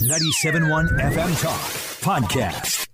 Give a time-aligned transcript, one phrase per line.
[0.00, 1.60] 97.1 FM Talk
[2.00, 2.88] Podcast.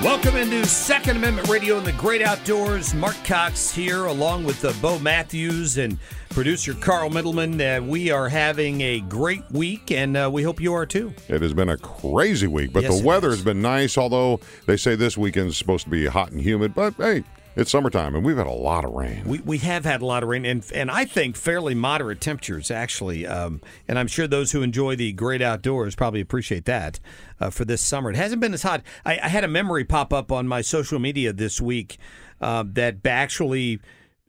[0.00, 2.94] Welcome into Second Amendment Radio in the Great Outdoors.
[2.94, 5.98] Mark Cox here, along with uh, Bo Matthews and
[6.30, 7.60] producer Carl Middleman.
[7.60, 11.12] Uh, we are having a great week, and uh, we hope you are too.
[11.28, 13.38] It has been a crazy week, but Yes, the weather has.
[13.38, 13.98] has been nice.
[13.98, 17.24] Although they say this weekend is supposed to be hot and humid, but hey,
[17.58, 19.24] it's summertime, and we've had a lot of rain.
[19.26, 22.70] We, we have had a lot of rain, and and I think fairly moderate temperatures
[22.70, 23.26] actually.
[23.26, 27.00] Um, and I'm sure those who enjoy the great outdoors probably appreciate that
[27.40, 28.10] uh, for this summer.
[28.10, 28.82] It hasn't been as hot.
[29.04, 31.98] I, I had a memory pop up on my social media this week
[32.40, 33.80] uh, that actually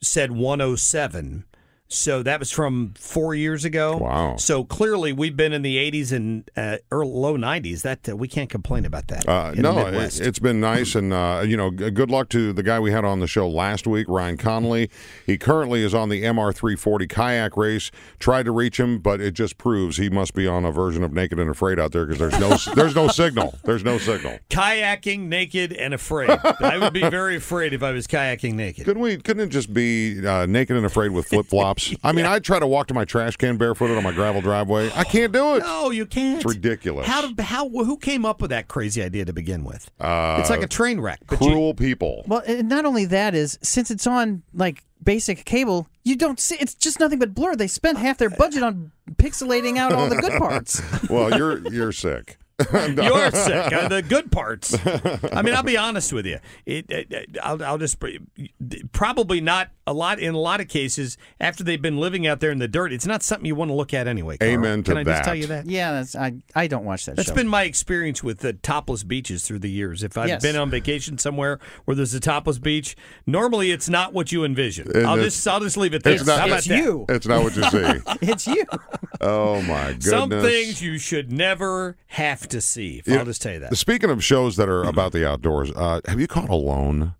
[0.01, 1.45] said 107.
[1.91, 3.97] So that was from four years ago.
[3.97, 4.35] Wow.
[4.37, 7.81] So clearly we've been in the 80s and uh, early, low 90s.
[7.81, 9.27] That uh, we can't complain about that.
[9.27, 12.79] Uh, no, it, it's been nice, and uh, you know, good luck to the guy
[12.79, 14.91] we had on the show last week, Ryan Connolly.
[15.25, 17.89] He currently is on the MR340 kayak race.
[18.19, 21.11] Tried to reach him, but it just proves he must be on a version of
[21.11, 23.55] Naked and Afraid out there because there's no there's no signal.
[23.63, 24.37] There's no signal.
[24.51, 26.29] kayaking naked and afraid.
[26.29, 28.85] I would be very afraid if I was kayaking naked.
[28.85, 29.17] Couldn't we?
[29.17, 31.78] Couldn't it just be uh, naked and afraid with flip flops?
[32.03, 34.91] I mean, I try to walk to my trash can barefooted on my gravel driveway.
[34.95, 35.59] I can't do it.
[35.59, 36.37] No, you can't.
[36.37, 37.07] It's ridiculous.
[37.07, 37.29] How?
[37.39, 37.69] How?
[37.69, 39.89] Who came up with that crazy idea to begin with?
[39.99, 41.19] Uh, it's like a train wreck.
[41.27, 42.23] But you, cruel people.
[42.27, 46.55] Well, and not only that is since it's on like basic cable, you don't see.
[46.59, 47.55] It's just nothing but blur.
[47.55, 50.81] They spent half their budget on pixelating out all the good parts.
[51.09, 52.37] Well, you're you're sick.
[52.73, 53.73] you're sick.
[53.73, 54.73] Uh, the good parts.
[55.33, 56.39] I mean, I'll be honest with you.
[56.65, 57.97] It, it, I'll, I'll just
[58.91, 62.51] probably not a lot in a lot of cases after they've been living out there
[62.51, 62.91] in the dirt.
[62.93, 64.37] It's not something you want to look at anyway.
[64.37, 64.51] Carl.
[64.51, 65.65] Amen to Can I just tell you that?
[65.65, 66.33] Yeah, that's I.
[66.55, 67.35] I don't watch that That's show.
[67.35, 70.03] been my experience with the topless beaches through the years.
[70.03, 70.41] If I've Yes.
[70.41, 74.91] been on vacation somewhere where there's a topless beach, normally it's not what you envision.
[74.95, 76.13] And I'll just I'll just leave it there.
[76.13, 76.77] it's not- How about it's that?
[76.83, 77.05] you.
[77.09, 77.79] It's not what you see.
[78.21, 78.65] It's you.
[79.21, 80.05] Oh my goodness.
[80.09, 83.01] Some things you should never have to see.
[83.05, 83.19] Yeah.
[83.19, 83.75] I'll just tell you that.
[83.77, 87.15] Speaking of shows that are about the outdoors, uh, have you caught Alone?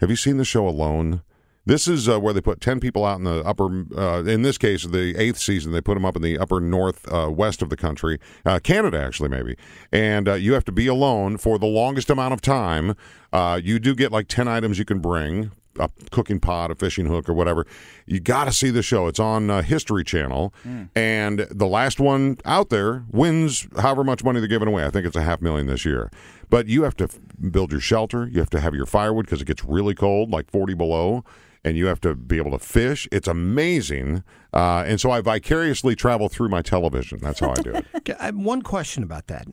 [0.00, 1.22] Have you seen the show Alone?
[1.66, 3.84] This is uh, where they put ten people out in the upper.
[3.96, 7.06] Uh, in this case, the eighth season, they put them up in the upper north
[7.12, 9.56] uh, west of the country, uh, Canada actually maybe,
[9.92, 12.94] and uh, you have to be alone for the longest amount of time.
[13.32, 15.52] Uh, you do get like ten items you can bring.
[15.78, 17.64] A cooking pot, a fishing hook, or whatever.
[18.04, 19.06] You got to see the show.
[19.06, 20.52] It's on uh, History Channel,
[20.96, 24.84] and the last one out there wins however much money they're giving away.
[24.84, 26.10] I think it's a half million this year.
[26.48, 27.18] But you have to f-
[27.52, 28.26] build your shelter.
[28.26, 31.24] You have to have your firewood because it gets really cold, like 40 below,
[31.64, 33.06] and you have to be able to fish.
[33.12, 34.24] It's amazing.
[34.52, 37.20] Uh, and so I vicariously travel through my television.
[37.22, 38.16] That's how I do it.
[38.20, 39.46] I have one question about that.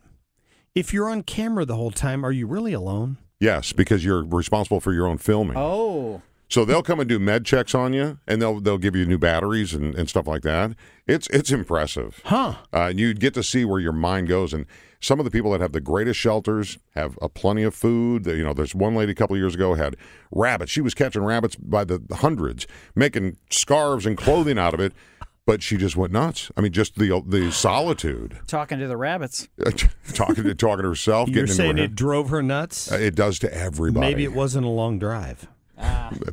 [0.73, 3.17] If you're on camera the whole time, are you really alone?
[3.39, 5.57] Yes, because you're responsible for your own filming.
[5.57, 9.05] Oh, So they'll come and do med checks on you, and they'll they'll give you
[9.05, 10.71] new batteries and, and stuff like that.
[11.05, 12.21] It's it's impressive.
[12.25, 12.55] Huh.
[12.73, 14.53] Uh, and you get to see where your mind goes.
[14.53, 14.65] And
[14.99, 18.25] some of the people that have the greatest shelters have a plenty of food.
[18.25, 19.95] You know, there's one lady a couple of years ago had
[20.31, 20.71] rabbits.
[20.71, 22.65] She was catching rabbits by the hundreds,
[22.95, 24.93] making scarves and clothing out of it.
[25.47, 26.51] But she just went nuts.
[26.57, 29.47] I mean, just the the solitude, talking to the rabbits.
[30.13, 31.29] talking to talking to herself.
[31.29, 32.89] You're getting saying into her it drove her nuts?
[32.89, 33.01] head.
[33.01, 34.05] it does to everybody.
[34.05, 35.47] Maybe it wasn't a long drive.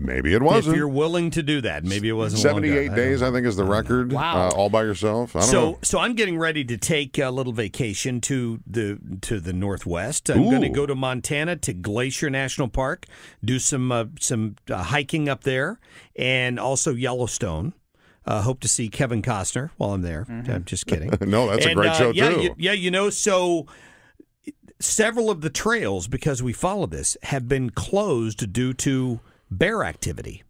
[0.00, 0.74] Maybe it wasn't.
[0.74, 2.72] If you're willing to do that, maybe it wasn't a long drive.
[2.72, 4.12] 78 I days, I think, is the record.
[4.12, 4.48] Wow.
[4.48, 5.36] Uh, all by yourself.
[5.36, 5.78] I don't so, know.
[5.82, 10.30] so I'm getting ready to take a little vacation to the to the northwest.
[10.30, 13.06] I'm going to go to Montana to Glacier National Park,
[13.44, 15.78] do some uh, some uh, hiking up there,
[16.16, 17.74] and also Yellowstone.
[18.26, 20.24] Uh, hope to see Kevin Costner while I'm there.
[20.28, 21.10] I'm just kidding.
[21.20, 22.40] No, that's a great uh, show, yeah, too.
[22.42, 23.66] you- yeah, you know, so
[24.80, 30.42] several of the trails because we follow this have been closed due to bear activity.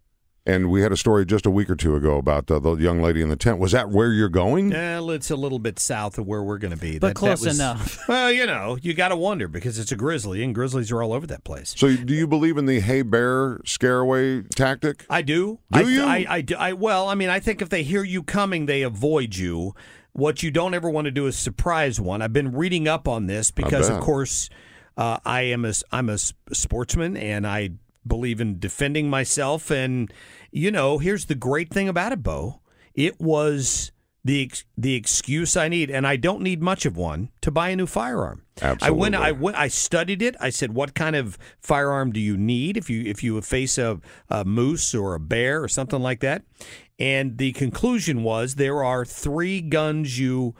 [0.47, 3.01] And we had a story just a week or two ago about uh, the young
[3.01, 3.59] lady in the tent.
[3.59, 4.71] Was that where you're going?
[4.71, 7.99] Well, it's a little bit south of where we're going to be, But close enough.
[8.09, 11.15] Well, you know, you got to wonder because it's a grizzly, and grizzlies are all
[11.15, 11.75] over that place.
[11.79, 15.07] So, do you believe in the hay bear scare away tactic?
[15.09, 15.61] I do.
[15.73, 16.05] Do I, you?
[16.05, 16.55] I, I, do.
[16.57, 19.75] I, well, I mean, I think if they hear you coming, they avoid you.
[20.13, 22.21] What you don't ever want to do is surprise one.
[22.21, 24.51] I've been reading up on this because, of course,
[24.99, 27.71] uh, I am a, I'm a s- sportsman and I
[28.07, 29.71] believe in defending myself.
[29.71, 30.13] And,
[30.51, 32.61] you know, here's the great thing about it, Bo.
[32.95, 33.93] It was
[34.25, 37.77] the the excuse I need, and I don't need much of one to buy a
[37.77, 38.43] new firearm.
[38.81, 40.35] I went, I went, I studied it.
[40.41, 44.01] I said, "What kind of firearm do you need if you if you face a,
[44.31, 46.43] a moose or a bear or something like that?"
[46.99, 50.55] And the conclusion was there are three guns you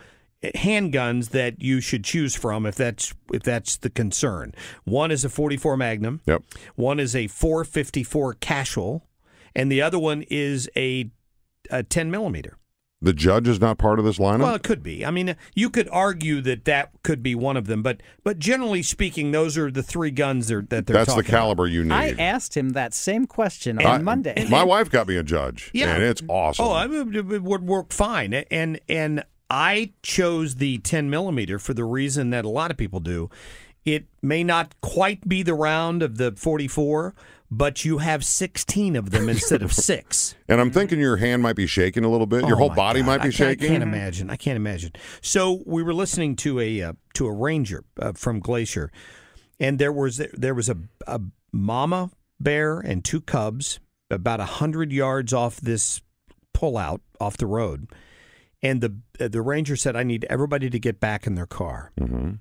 [0.55, 4.53] handguns that you should choose from if that's if that's the concern.
[4.85, 6.21] One is a 44 Magnum.
[6.27, 6.43] Yep.
[6.75, 9.07] One is a 454 Casull,
[9.55, 11.11] and the other one is a,
[11.71, 12.57] a 10 millimeter.
[13.03, 14.39] The judge is not part of this lineup.
[14.45, 15.05] Well, it could be.
[15.05, 18.83] I mean, you could argue that that could be one of them, but but generally
[18.83, 21.39] speaking, those are the three guns that they're That's the talking about.
[21.39, 21.93] caliber you need.
[21.93, 24.47] I asked him that same question on I- Monday.
[24.49, 25.71] My wife got me a judge.
[25.75, 25.95] Yeah.
[25.95, 26.65] and it's awesome.
[26.65, 31.75] Oh, I mean, it would work fine, and and I chose the 10 millimeter for
[31.75, 33.31] the reason that a lot of people do.
[33.85, 37.15] It may not quite be the round of the 44,
[37.51, 40.35] but you have 16 of them instead of six.
[40.49, 42.47] and I'm thinking your hand might be shaking a little bit.
[42.47, 43.07] Your Oh, whole body God.
[43.07, 43.67] might be I shaking.
[43.67, 44.31] I can't imagine.
[44.31, 44.93] I can't imagine.
[45.21, 48.91] So we were listening to a uh, to a ranger uh, from Glacier,
[49.61, 51.21] and there was there was a, a
[51.53, 52.11] mama
[52.41, 53.79] bear and two cubs
[54.11, 56.01] about a hundred yards off this
[56.55, 57.89] pullout off the road,
[58.65, 61.93] and the uh, the ranger said, "I need everybody to get back in their car."
[62.01, 62.33] Mm-hmm.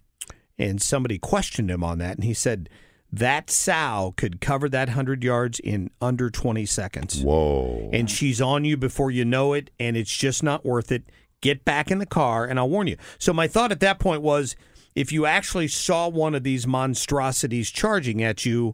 [0.57, 2.69] And somebody questioned him on that, and he said.
[3.15, 7.91] That sow could cover that 100 yards in under 20 seconds Whoa.
[7.93, 11.03] and she's on you before you know it, and it's just not worth it.
[11.39, 12.97] Get back in the car, and I'll warn you.
[13.19, 14.55] So my thought at that point was,
[14.95, 18.73] if you actually saw one of these monstrosities charging at you,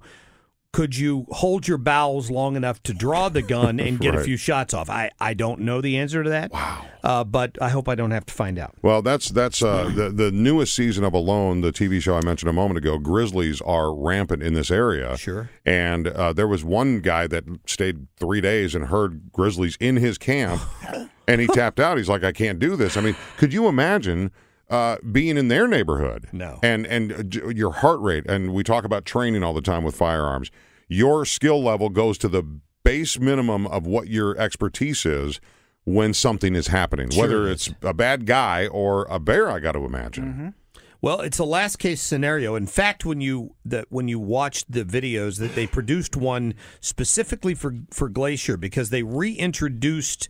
[0.72, 4.38] could you hold your bowels long enough to draw the gun and get a few
[4.38, 4.90] shots off?
[4.90, 6.52] I, I don't know the answer to that.
[6.52, 6.86] Wow.
[7.04, 8.76] Uh, but I hope I don't have to find out.
[8.82, 12.50] Well, that's that's uh, the the newest season of Alone, the TV show I mentioned
[12.50, 12.98] a moment ago.
[12.98, 15.18] Grizzlies are rampant in this area.
[15.18, 15.50] Sure.
[15.66, 20.18] And uh, there was one guy that stayed three days and heard grizzlies in his
[20.18, 20.62] camp,
[21.28, 21.98] and he tapped out.
[21.98, 24.32] He's like, "I can't do this." I mean, could you imagine?
[24.70, 26.60] Uh, being in their neighborhood, No.
[26.62, 29.96] and and uh, your heart rate, and we talk about training all the time with
[29.96, 30.52] firearms.
[30.88, 32.44] Your skill level goes to the
[32.84, 35.40] base minimum of what your expertise is
[35.86, 39.50] when something is happening, Sure whether it it's a bad guy or a bear.
[39.50, 40.54] I got to imagine.
[41.02, 42.56] Well, it's a last case scenario.
[42.56, 47.56] In fact, when you the, when you watched the videos that they produced one specifically
[47.56, 50.30] for for Glacier because they reintroduced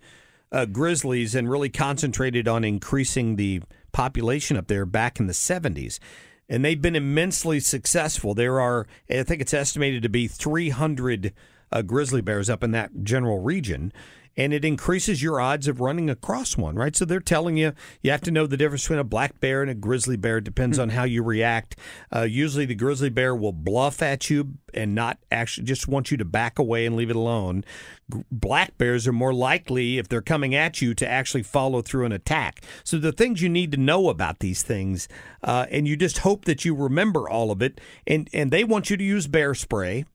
[0.51, 5.99] uh, grizzlies and really concentrated on increasing the population up there back in the 70s.
[6.47, 8.33] And they've been immensely successful.
[8.33, 11.33] There are, I think it's estimated to be 300
[11.71, 13.93] uh, grizzly bears up in that general region.
[14.39, 16.95] And it increases your odds of running across one, right?
[16.95, 19.69] So they're telling you you have to know the difference between a black bear and
[19.69, 20.37] a grizzly bear.
[20.37, 21.75] It depends on how you react.
[22.15, 26.15] Uh, usually, the grizzly bear will bluff at you and not actually just want you
[26.15, 27.65] to back away and leave it alone.
[28.09, 32.05] G- Black bears are more likely, if they're coming at you, to actually follow through
[32.05, 32.63] an attack.
[32.85, 35.09] So the things you need to know about these things,
[35.43, 37.81] uh, and you just hope that you remember all of it.
[38.07, 40.05] And and they want you to use bear spray.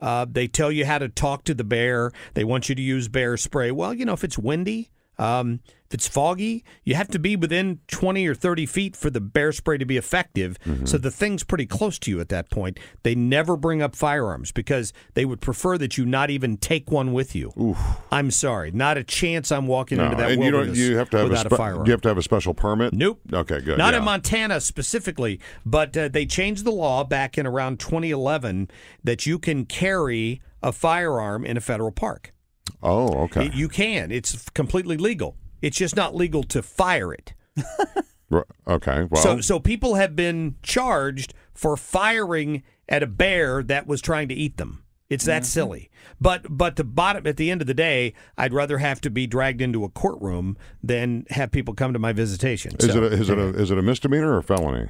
[0.00, 2.12] Uh, they tell you how to talk to the bear.
[2.34, 3.70] They want you to use bear spray.
[3.70, 7.80] Well, you know, if it's windy, um, if it's foggy, you have to be within
[7.88, 10.58] 20 or 30 feet for the bear spray to be effective.
[10.84, 12.78] So the thing's pretty close to you at that point.
[13.04, 17.14] They never bring up firearms because they would prefer that you not even take one
[17.14, 17.74] with you.
[18.12, 19.50] I'm sorry, not a chance.
[19.50, 20.60] I'm walking No, into that and you don't.
[20.60, 21.86] wilderness You have to have a, without a, spe- firearm.
[21.86, 22.92] You have to have a special permit.
[22.92, 23.20] Nope.
[23.32, 23.78] Okay, good.
[23.78, 24.00] Not yeah.
[24.00, 28.68] in Montana specifically, but uh, they changed the law back in around 2011
[29.04, 32.34] that you can carry a firearm in a federal park.
[32.82, 33.50] Oh, okay.
[33.54, 34.12] You can.
[34.12, 35.36] It's completely legal.
[35.60, 37.34] It's just not legal to fire it.
[38.66, 39.04] Okay.
[39.04, 44.28] Well, so, so people have been charged for firing at a bear that was trying
[44.28, 44.84] to eat them.
[45.08, 45.46] It's that mm-hmm.
[45.46, 45.90] silly.
[46.20, 49.26] But but the bottom at the end of the day, I'd rather have to be
[49.26, 52.76] dragged into a courtroom than have people come to my visitation.
[52.78, 54.88] is So- it a, is it a is it a misdemeanor or a felony?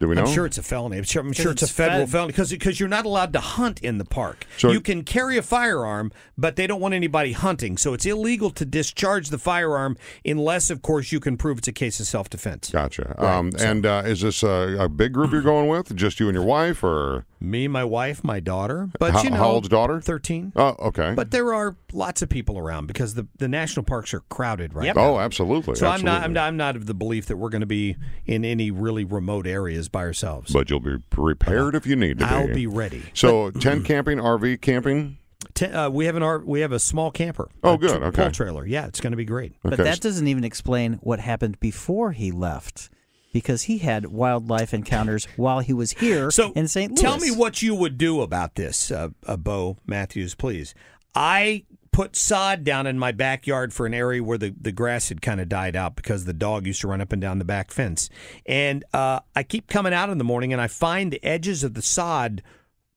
[0.00, 0.22] Do we know?
[0.22, 0.96] I'm sure it's a felony.
[0.96, 3.40] I'm sure, I'm sure it's a federal fed- felony because because you're not allowed to
[3.40, 4.46] hunt in the park.
[4.56, 7.76] So- you can carry a firearm, but they don't want anybody hunting.
[7.76, 11.72] So it's illegal to discharge the firearm unless, of course, you can prove it's a
[11.72, 12.70] case of self defense.
[12.70, 13.14] Gotcha.
[13.22, 15.94] um, and uh, is this a, a big group you're going with?
[15.94, 18.88] Just you and your wife, or Me, my wife, my daughter.
[18.98, 20.00] But how, you know, how old's daughter?
[20.00, 20.52] Thirteen.
[20.56, 21.12] Oh, okay.
[21.14, 24.86] But there are lots of people around because the, the national parks are crowded right
[24.86, 24.96] Yep.
[24.96, 25.02] now.
[25.02, 25.74] oh, absolutely.
[25.74, 27.96] So I'm not, I'm not I'm not of the belief that we're going to be
[28.24, 30.52] in any really remote areas by ourselves.
[30.52, 32.30] But you'll be prepared if you need to be.
[32.30, 33.02] I'll be ready.
[33.14, 35.18] So tent camping, RV camping.
[35.54, 37.48] Ten, uh, we have an R, we have a small camper.
[37.64, 38.22] Oh, a good, tr- okay.
[38.24, 38.66] Pull trailer.
[38.66, 39.54] Yeah, it's going to be great.
[39.62, 39.82] But Okay.
[39.84, 42.90] that doesn't even explain what happened before he left.
[43.32, 46.90] because he had wildlife encounters while he was here So in St.
[46.90, 47.00] Louis.
[47.00, 50.74] Tell me what you would do about this, uh, uh, Bo Matthews, please.
[51.14, 55.20] I put sod down in my backyard for an area where the, the grass had
[55.20, 57.70] kind of died out because the dog used to run up and down the back
[57.70, 58.08] fence.
[58.46, 61.74] And uh, I keep coming out in the morning and I find the edges of
[61.74, 62.42] the sod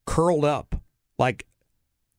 [0.06, 0.80] curled up.
[1.18, 1.46] Like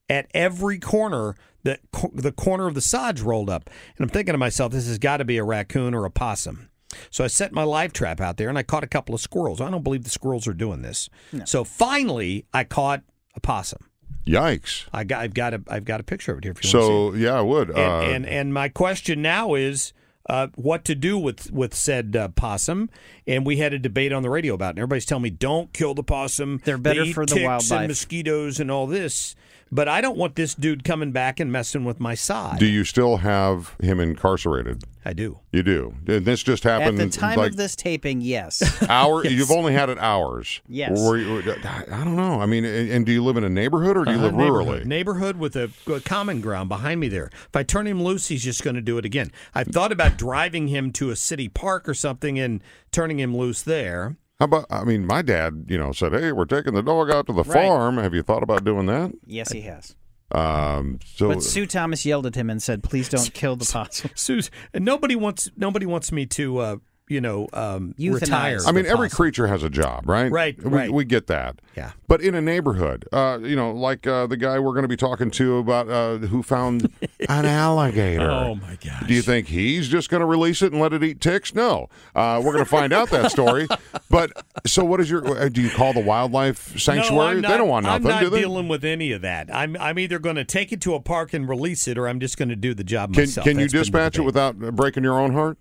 [0.10, 1.80] at every corner, the,
[2.14, 3.70] the corner of the sod's rolled up.
[3.98, 6.70] And I'm thinking to myself, this has got to be a raccoon or a possum.
[7.10, 9.60] So I set my live trap out there and I caught a couple of squirrels.
[9.60, 11.10] I don't believe the squirrels are doing this.
[11.46, 13.02] So finally, I caught
[13.36, 13.90] a possum.
[14.28, 14.86] Yikes!
[14.92, 16.54] I got, I've got a, I've got a picture of it here.
[16.58, 17.70] If you want to see So yeah, I would.
[17.70, 17.76] it.
[17.76, 19.94] uh, And, and and my question now is.
[20.28, 22.90] Uh, what to do with with said uh, possum?
[23.28, 24.70] And we had a debate on the radio about it.
[24.72, 26.62] And everybody's telling me don't kill the possum.
[26.66, 29.36] They're better They eat for the ticks wildlife." and mosquitoes and all this.
[29.72, 32.60] But I don't want this dude coming back and messing with my side.
[32.60, 34.84] do you still have him incarcerated?
[35.04, 35.40] I do.
[35.52, 35.96] You do.
[36.08, 38.62] And this just At happened the time like of this taping, yes.
[38.90, 39.26] hour.
[39.28, 40.62] You've only had it hours.
[40.68, 40.92] Yes.
[41.00, 42.40] Were you- I don't know.
[42.42, 44.38] I mean, and, and do you live in a neighborhood or do you live Uh,
[44.38, 44.84] neighborhood.
[44.84, 44.86] rurally?
[44.86, 47.30] Neighborhood with a, a common ground behind me there.
[47.34, 49.32] If I turn him loose, he's just going to do it again.
[49.54, 53.62] I've thought about driving him to a city park or something and turning him loose
[53.64, 54.16] there.
[54.40, 54.66] How about?
[54.70, 57.44] I mean, my dad, you know, said, "Hey, we're taking the dog out to the
[57.44, 57.54] Right.
[57.68, 57.98] farm.
[57.98, 59.96] Have you thought about doing that?" yes, he has.
[60.32, 64.12] Um, so But Sue Thomas yelled at him and said, "Please don't kill the possum."
[64.16, 66.76] Suze, and nobody wants nobody wants me to, uh,
[67.08, 68.22] you know, um, Euthanize.
[68.22, 68.60] retire.
[68.66, 69.16] I mean, every possum.
[69.18, 70.32] creature has a job, right?
[70.32, 70.92] Right, We, right.
[70.92, 71.60] we get that.
[71.78, 71.92] Yeah.
[72.08, 74.96] But in a neighborhood, uh, you know, like uh, the guy we're going to be
[74.96, 76.90] talking to about uh, who found
[77.30, 78.30] an alligator.
[78.30, 79.08] Oh my gosh!
[79.08, 81.54] Do you think he's just going to release it and let it eat ticks?
[81.54, 81.90] No.
[82.16, 83.68] Uh, we're going to find out that story.
[84.08, 84.32] But
[84.66, 85.26] so, what is your?
[85.28, 87.16] uh, Do you call the wildlife sanctuary?
[87.16, 89.54] No, I'm not, they don't want nothing, I'm not dealing with any of that.
[89.54, 92.20] I'm I'm either going to take it to a park and release it, or I'm
[92.20, 93.44] just going to do the job can myself.
[93.46, 95.58] can you That's been the dispatch it without breaking your own heart?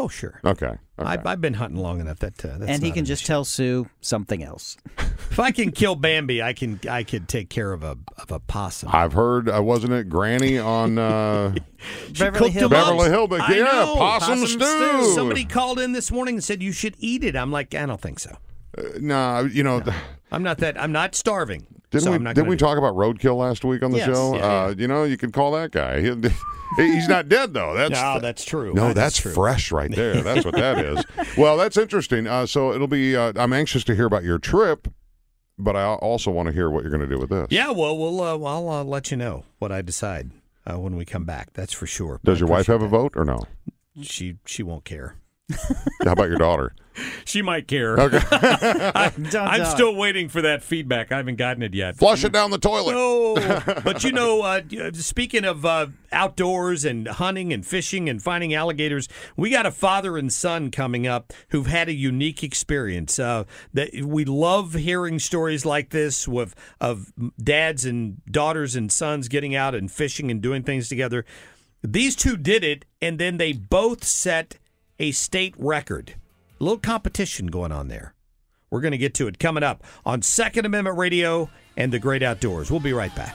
[0.00, 0.40] Oh, sure.
[0.44, 0.66] Okay.
[0.66, 0.78] okay.
[0.98, 3.26] I've, I've been hunting long enough that uh, that's and he can just issue.
[3.26, 4.76] tell Sue something else.
[5.30, 8.38] If I can kill Bambi, I can I could take care of a of a
[8.40, 8.88] possum.
[8.92, 11.54] I've heard, uh, wasn't it Granny on uh,
[12.18, 12.72] Beverly cooked Hills.
[12.72, 12.86] him up.
[12.98, 13.40] Beverly Hillbillies?
[13.40, 13.94] I Yeah, know.
[13.96, 14.58] possum, Possum stew.
[15.02, 15.14] stew.
[15.14, 17.36] Somebody called in this morning and said you should eat it.
[17.36, 18.36] I'm like, I don't think so.
[19.00, 19.82] Nah, you know.
[20.32, 20.80] I'm not that.
[20.80, 21.66] I'm not starving.
[21.90, 24.06] Didn't so we didn't we talk about roadkill last week on the Yes.
[24.06, 24.34] show?
[24.36, 26.00] Yeah, uh, You know, you can call that guy.
[26.76, 27.72] He, he's not dead though.
[27.74, 28.74] That's No, that's true.
[28.74, 29.32] no, That that's true.
[29.32, 30.20] fresh right there.
[30.22, 31.02] That's what that is.
[31.38, 32.26] Well, that's interesting.
[32.26, 33.16] Uh, so it'll be.
[33.16, 34.86] Uh, I'm anxious to hear about your trip,
[35.58, 37.46] but I also want to hear what you're going to do with this.
[37.48, 40.30] Yeah, well, we'll uh, I'll uh, let you know what I decide
[40.70, 41.54] uh, when we come back.
[41.54, 42.20] That's for sure.
[42.22, 43.44] Does your wife have a vote or no?
[44.02, 45.16] She she won't care.
[46.04, 46.74] How about your daughter?
[47.24, 47.98] She might care.
[47.98, 51.12] Okay, I, I'm still waiting for that feedback.
[51.12, 51.96] I haven't gotten it yet.
[51.96, 52.92] flush it down the toilet.
[52.92, 53.34] No,
[53.84, 54.62] but you know, uh,
[54.92, 60.18] speaking of uh, outdoors and hunting and fishing and finding alligators, we got a father
[60.18, 63.18] and son coming up who've had a unique experience.
[63.18, 67.12] Uh, that we love hearing stories like this with of
[67.42, 71.24] dads and daughters and sons getting out and fishing and doing things together.
[71.82, 74.58] These two did it, and then they both set
[74.98, 76.14] a state record.
[76.60, 78.14] A little competition going on there.
[78.70, 82.22] We're going to get to it coming up on Second Amendment Radio and the Great
[82.22, 82.70] Outdoors.
[82.70, 83.34] We'll be right back.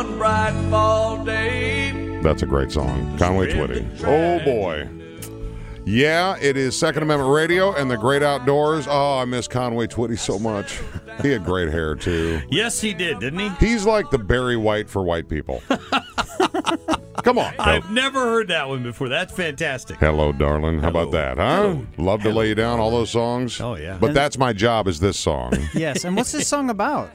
[0.00, 2.20] One bright fall day.
[2.22, 3.18] That's a great song.
[3.18, 4.02] Conway Twitty.
[4.04, 4.88] Oh boy.
[5.84, 8.86] Yeah, it is Second Amendment Radio and the Great Outdoors.
[8.88, 10.80] Oh, I miss Conway Twitty so much.
[11.20, 12.40] He had great hair too.
[12.48, 13.50] Yes, he did, didn't he?
[13.66, 15.62] He's like the Barry White for white people.
[17.22, 17.52] Come on.
[17.58, 19.10] I've never heard that one before.
[19.10, 19.98] That's fantastic.
[19.98, 20.78] Hello, darling.
[20.78, 21.56] How about that, huh?
[21.60, 21.86] Hello.
[21.98, 23.60] Love to lay you down all those songs.
[23.60, 23.98] Oh, yeah.
[24.00, 25.52] But that's my job is this song.
[25.74, 27.10] Yes, and what's this song about?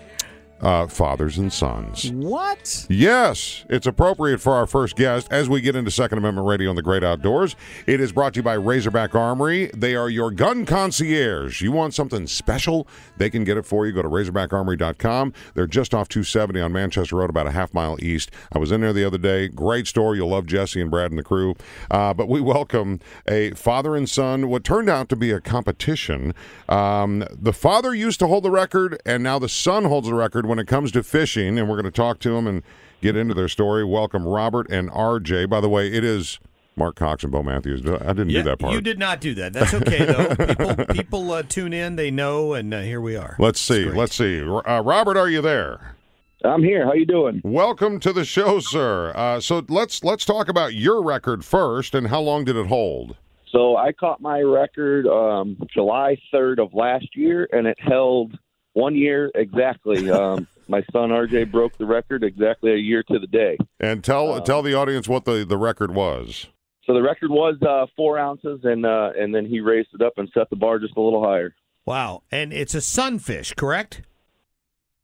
[0.61, 2.11] Uh, fathers and sons.
[2.11, 2.85] What?
[2.89, 6.75] Yes, it's appropriate for our first guest as we get into Second Amendment Radio on
[6.75, 7.55] the Great Outdoors.
[7.87, 9.69] It is brought to you by Razorback Armory.
[9.75, 11.61] They are your gun concierge.
[11.61, 12.87] You want something special?
[13.17, 13.91] They can get it for you.
[13.91, 15.33] Go to razorbackarmory.com.
[15.53, 18.31] They're just off 270 on Manchester Road, about a half mile east.
[18.51, 19.47] I was in there the other day.
[19.47, 20.15] Great store.
[20.15, 21.55] You'll love Jesse and Brad and the crew.
[21.91, 26.33] Uh, but we welcome a father and son, what turned out to be a competition.
[26.69, 30.44] Um, the father used to hold the record, and now the son holds the record
[30.45, 31.57] when it comes to fishing.
[31.57, 32.63] And we're going to talk to them and
[33.01, 33.83] get into their story.
[33.83, 35.49] Welcome, Robert and RJ.
[35.49, 36.39] By the way, it is
[36.75, 37.81] Mark Cox and Bo Matthews.
[37.85, 38.73] I didn't do that part.
[38.73, 39.53] You did not do that.
[39.53, 40.35] That's okay though.
[40.75, 43.35] people people uh, tune in, they know, and uh, here we are.
[43.39, 43.85] Let's see.
[43.85, 44.41] Let's see.
[44.41, 45.95] Uh, Robert, are you there?
[46.43, 46.85] I'm here.
[46.85, 47.41] How you doing?
[47.43, 49.13] Welcome to the show, sir.
[49.15, 53.15] Uh, so let's let's talk about your record first, and how long did it hold?
[53.51, 58.37] So I caught my record um, July 3rd of last year, and it held
[58.75, 60.09] one year exactly.
[60.15, 63.57] Um, my son RJ broke the record exactly a year to the day.
[63.79, 66.47] And tell tell the audience what the, the record was.
[66.85, 70.13] So the record was uh, four ounces, and uh, and then he raised it up
[70.17, 71.53] and set the bar just a little higher.
[71.85, 74.01] Wow, and it's a sunfish, correct?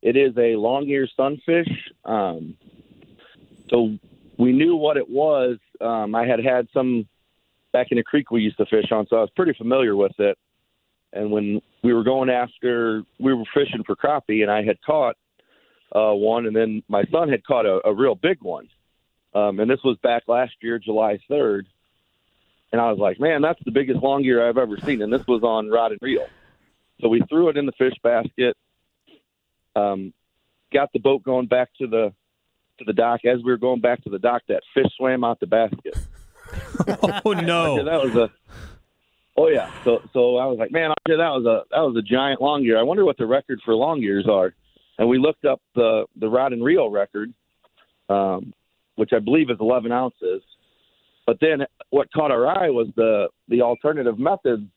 [0.02, 1.70] It is a long ear sunfish.
[2.06, 2.58] Um,
[3.70, 3.98] so
[4.38, 5.58] we knew what it was.
[5.80, 7.08] Um, I had had some
[7.72, 10.20] back in the creek we used to fish on, so I was pretty familiar with
[10.20, 10.38] it.
[11.14, 15.18] And when we were going after, we were fishing for crappie, and I had caught
[15.94, 18.70] uh, one, and then my son had caught a, a real big one.
[19.34, 21.64] Um, and this was back last year, July 3rd.
[22.72, 25.02] And I was like, man, that's the biggest long ear I've ever seen.
[25.02, 26.28] And this was on rod and reel.
[27.02, 28.56] So we threw it in the fish basket,
[29.76, 30.14] um,
[30.72, 32.14] got the boat going back to the
[32.78, 33.26] to the dock.
[33.26, 35.98] As we were going back to the dock, that fish swam out the basket.
[37.26, 37.84] Oh no!
[37.86, 38.30] that was a.
[39.42, 39.72] Oh yeah.
[39.84, 42.78] So so I was like, man, that was a that was a giant long ear.
[42.78, 44.54] I wonder what the record for long ears are.
[45.00, 47.34] And we looked up the the rod and reel record,
[48.08, 48.54] um,
[48.98, 50.44] which I believe is 11 ounces.
[51.26, 54.68] But then what caught our eye was the the alternative methods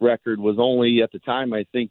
[0.00, 1.90] record was only at the time I think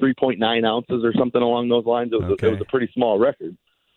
[0.00, 2.12] 3.9 ounces or something along those lines.
[2.12, 2.46] It was, Okay.
[2.46, 3.56] a, it was a pretty small record.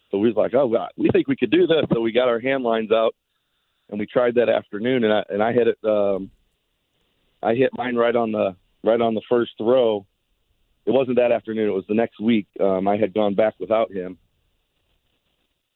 [0.10, 1.86] So we was like, oh, God, we think we could do this.
[1.94, 3.14] So we got our hand lines out
[3.90, 5.78] and we tried that afternoon, and I and I hit it.
[5.84, 6.32] Um,
[7.46, 10.06] I hit mine right on the right on the first throw.
[10.86, 12.48] It wasn't that afternoon; it was the next week.
[12.60, 14.18] Um, I had gone back without him,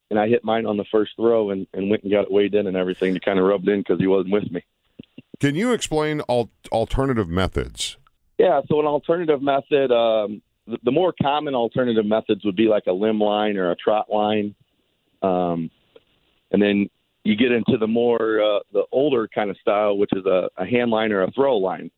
[0.09, 2.55] and I hit mine on the first throw and, and went and got it weighed
[2.55, 4.63] in and everything to kind of rub it in because he wasn't with me.
[5.39, 7.97] Can you explain al- alternative methods?
[8.37, 12.87] Yeah, so an alternative method, um, the, the more common alternative methods would be like
[12.87, 14.55] a limb line or a trot line,
[15.21, 15.69] um,
[16.51, 16.89] and then
[17.23, 20.65] you get into the more uh, the older kind of style, which is a, a
[20.65, 21.91] hand line or a throw line.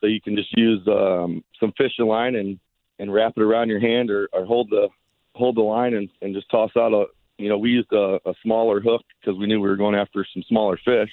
[0.00, 2.58] So you can just use um, some fishing line and
[2.98, 4.88] and wrap it around your hand or, or hold the
[5.34, 7.06] hold the line and, and just toss out a
[7.38, 10.26] you know we used a, a smaller hook because we knew we were going after
[10.32, 11.10] some smaller fish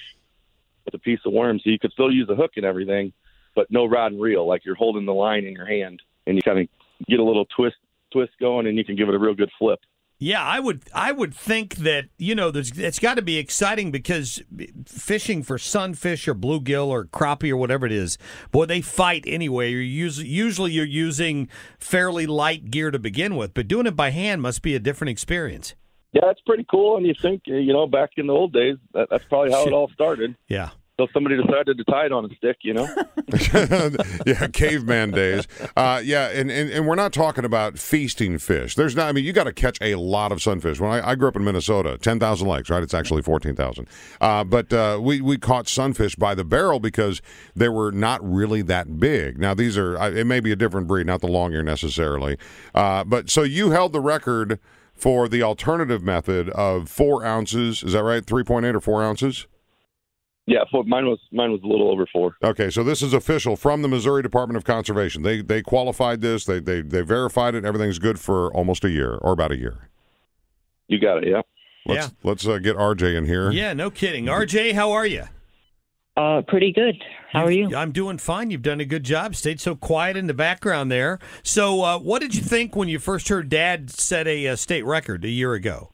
[0.84, 3.12] with a piece of worm, so you could still use a hook and everything
[3.54, 4.46] but no rod and reel.
[4.46, 6.68] Like you're holding the line in your hand, and you kind of
[7.08, 7.76] get a little twist
[8.12, 9.80] twist going, and you can give it a real good flip.
[10.24, 10.84] Yeah, I would.
[10.94, 14.42] I would think that you know, there's, it's got to be exciting because
[14.86, 18.16] fishing for sunfish or bluegill or crappie or whatever it is,
[18.50, 19.70] boy, they fight anyway.
[19.70, 24.12] You're usually, usually you're using fairly light gear to begin with, but doing it by
[24.12, 25.74] hand must be a different experience.
[26.14, 26.96] Yeah, it's pretty cool.
[26.96, 29.74] And you think, you know, back in the old days, that, that's probably how it
[29.74, 30.36] all started.
[30.48, 30.70] Yeah.
[31.00, 32.88] So somebody decided to tie it on a stick, you know.
[34.26, 35.48] yeah, caveman days.
[35.76, 38.76] Uh, yeah, and, and, and we're not talking about feasting fish.
[38.76, 39.08] There's not.
[39.08, 40.78] I mean, you got to catch a lot of sunfish.
[40.78, 42.80] When I, I grew up in Minnesota, ten thousand lakes, right?
[42.80, 43.88] It's actually fourteen thousand.
[44.20, 47.20] Uh, but uh, we we caught sunfish by the barrel because
[47.56, 49.36] they were not really that big.
[49.36, 49.96] Now these are.
[50.16, 52.38] It may be a different breed, not the long ear necessarily.
[52.72, 54.60] Uh, but so you held the record
[54.94, 57.82] for the alternative method of four ounces.
[57.82, 58.24] Is that right?
[58.24, 59.48] Three point eight or four ounces?
[60.46, 62.36] Yeah, for, mine was mine was a little over four.
[62.42, 65.22] Okay, so this is official from the Missouri Department of Conservation.
[65.22, 66.44] They they qualified this.
[66.44, 67.64] They they they verified it.
[67.64, 69.88] Everything's good for almost a year or about a year.
[70.88, 71.28] You got it.
[71.28, 71.42] Yeah.
[71.86, 72.12] Let's Yeah.
[72.22, 73.50] let's uh, get RJ in here.
[73.50, 74.26] Yeah, no kidding.
[74.26, 75.24] RJ, how are you?
[76.16, 76.94] Uh, pretty good.
[77.32, 77.74] How are you?
[77.74, 78.52] I'm doing fine.
[78.52, 79.34] You've done a good job.
[79.34, 81.18] Stayed so quiet in the background there.
[81.42, 84.84] So, uh, what did you think when you first heard Dad set a, uh state
[84.84, 85.90] record a year ago?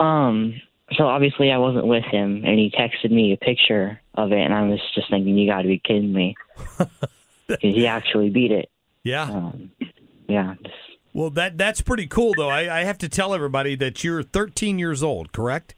[0.00, 0.54] Um,
[0.92, 4.54] so obviously I wasn't with him, and he texted me a picture of it, and
[4.54, 6.36] I was just thinking, you got to be kidding me,
[6.78, 8.70] because he actually beat it.
[9.02, 9.22] Yeah.
[9.24, 9.70] Um,
[10.28, 10.54] yeah,
[11.12, 12.48] Well, that that's pretty cool, though.
[12.48, 15.74] I, I have to tell everybody that you're 13 years old, correct?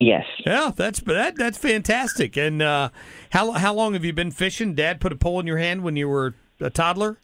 [0.00, 0.24] yes.
[0.46, 2.36] Yeah, that's that that's fantastic.
[2.36, 2.90] And uh,
[3.30, 4.74] how how long have you been fishing?
[4.76, 7.18] Dad put a pole in your hand when you were a toddler.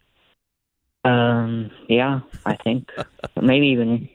[1.05, 2.91] Um, yeah, I think
[3.41, 4.09] maybe even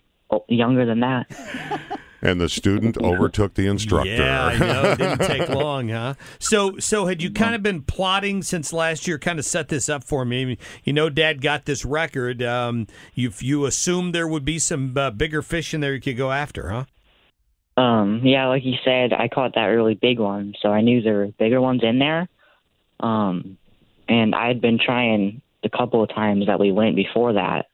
[0.50, 1.28] younger than that.
[2.22, 4.10] And the student overtook the instructor.
[4.10, 4.92] Yeah, I know.
[4.92, 6.16] It didn't take long, huh?
[6.40, 9.18] So, so had you kind of been plotting since last year?
[9.18, 10.58] Kind of set this up for me.
[10.84, 12.44] You know, Dad got this record.
[12.44, 16.18] Um, you you assumed there would be some uh, bigger fish in there you could
[16.18, 16.86] go after, huh?
[17.80, 21.20] Um, yeah, like you said, I caught that really big one, so I knew there
[21.20, 22.28] were bigger ones in there.
[23.00, 23.58] Um,
[24.10, 27.68] and I had been trying the couple of times that we went before that,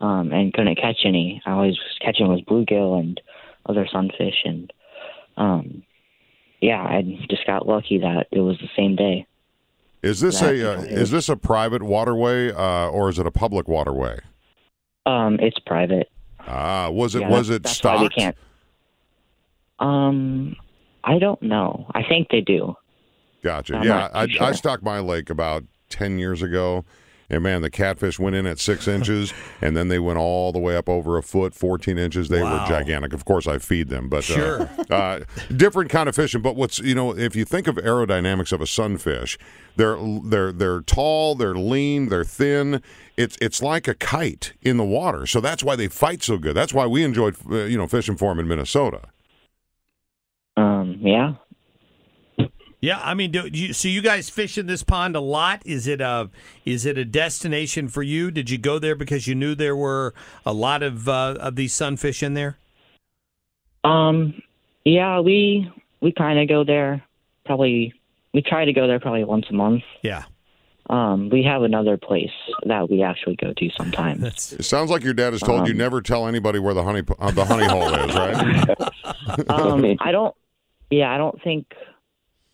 [0.00, 1.40] um, and couldn't catch any.
[1.46, 3.20] I always was catching was bluegill and
[3.68, 4.72] other sunfish, and
[5.36, 5.82] um,
[6.60, 9.26] yeah, I just got lucky that it was the same day.
[10.02, 13.26] Is this That a uh, is- is this a private waterway uh, or is it
[13.26, 14.20] a public waterway?
[15.04, 16.10] Um, it's private.
[16.40, 18.14] Ah, was it Yeah, was it stocked?
[18.14, 18.36] can't.
[19.78, 20.56] Um,
[21.04, 21.86] I don't know.
[21.94, 22.74] I think they do.
[23.42, 23.76] Gotcha.
[23.76, 26.84] I'm yeah, I, I stocked my lake about ten years ago,
[27.30, 30.58] and man, the catfish went in at six inches, and then they went all the
[30.58, 32.28] way up over a foot, fourteen inches.
[32.28, 32.62] They Wow.
[32.62, 33.12] were gigantic.
[33.12, 34.68] Of course, I feed them, but Sure.
[34.90, 35.20] uh, uh,
[35.54, 36.42] different kind of fishing.
[36.42, 39.38] But what's you know, if you think of aerodynamics of a sunfish,
[39.76, 42.82] they're they're they're tall, they're lean, they're thin.
[43.16, 46.54] It's it's like a kite in the water, so that's why they fight so good.
[46.54, 49.00] That's why we enjoyed uh, you know fishing for them in Minnesota.
[50.56, 51.34] Um, yeah.
[52.86, 55.60] Yeah, I mean, do you, so you guys fish in this pond a lot?
[55.66, 56.30] Is it a
[56.64, 58.30] is it a destination for you?
[58.30, 61.74] Did you go there because you knew there were a lot of uh, of these
[61.74, 62.58] sunfish in there?
[63.82, 64.40] Um,
[64.84, 65.68] yeah, we
[66.00, 67.02] we kind of go there.
[67.44, 67.92] Probably
[68.32, 69.82] we try to go there probably once a month.
[70.02, 70.22] Yeah,
[70.88, 72.30] Um, we have another place
[72.66, 74.20] that we actually go to sometimes.
[74.20, 76.84] that's It sounds like your dad has told you Um, never tell anybody where the
[76.84, 79.50] honey uh, the honey hole is, right?
[79.50, 80.36] um, I don't.
[80.88, 81.66] Yeah, I don't think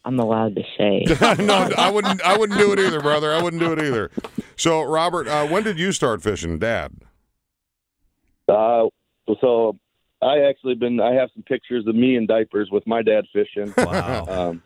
[0.04, 1.04] I'm allowed to say.
[1.44, 2.20] no, I wouldn't.
[2.22, 3.32] I wouldn't do it either, brother.
[3.32, 4.10] I wouldn't do it either.
[4.56, 6.92] So, Robert, uh, when did you start fishing, Dad?
[8.48, 8.86] Uh,
[9.40, 9.78] so
[10.20, 11.00] I actually been.
[11.00, 13.72] I have some pictures of me in diapers with my dad fishing.
[13.78, 14.26] wow.
[14.28, 14.62] um,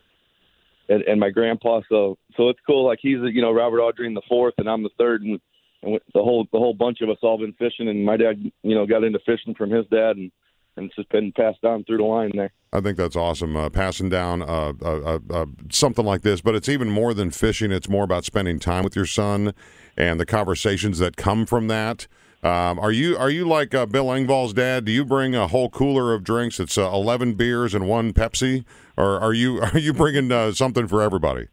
[0.89, 1.81] and, and my grandpa.
[1.89, 2.87] So so it's cool.
[2.87, 5.41] Like he's you know Robert Audrey in the fourth, and I'm the third, and,
[5.83, 7.89] and the whole the whole bunch of us all been fishing.
[7.89, 10.31] And my dad you know got into fishing from his dad, and
[10.77, 12.53] and it's just been passed down through the line there.
[12.73, 13.57] I think that's awesome.
[13.57, 17.31] Uh, passing down uh, uh, uh, uh, something like this, but it's even more than
[17.31, 17.73] fishing.
[17.73, 19.55] It's more about spending time with your son
[19.97, 22.07] and the conversations that come from that.
[22.43, 24.85] Um, are you are you like uh, Bill Engvall's dad?
[24.85, 26.61] Do you bring a whole cooler of drinks?
[26.61, 28.65] It's eleven beers and one Pepsi,
[28.97, 31.49] or are you are you bringing something for everybody?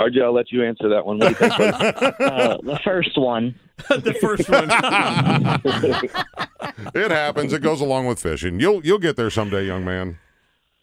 [0.00, 1.18] RJ, I'll let you answer that one.
[1.18, 1.52] What think?
[1.58, 3.54] uh, the first one.
[3.88, 4.68] the first one.
[6.94, 7.52] It happens.
[7.52, 8.60] It goes along with fishing.
[8.60, 10.18] You'll you'll get there someday, young man.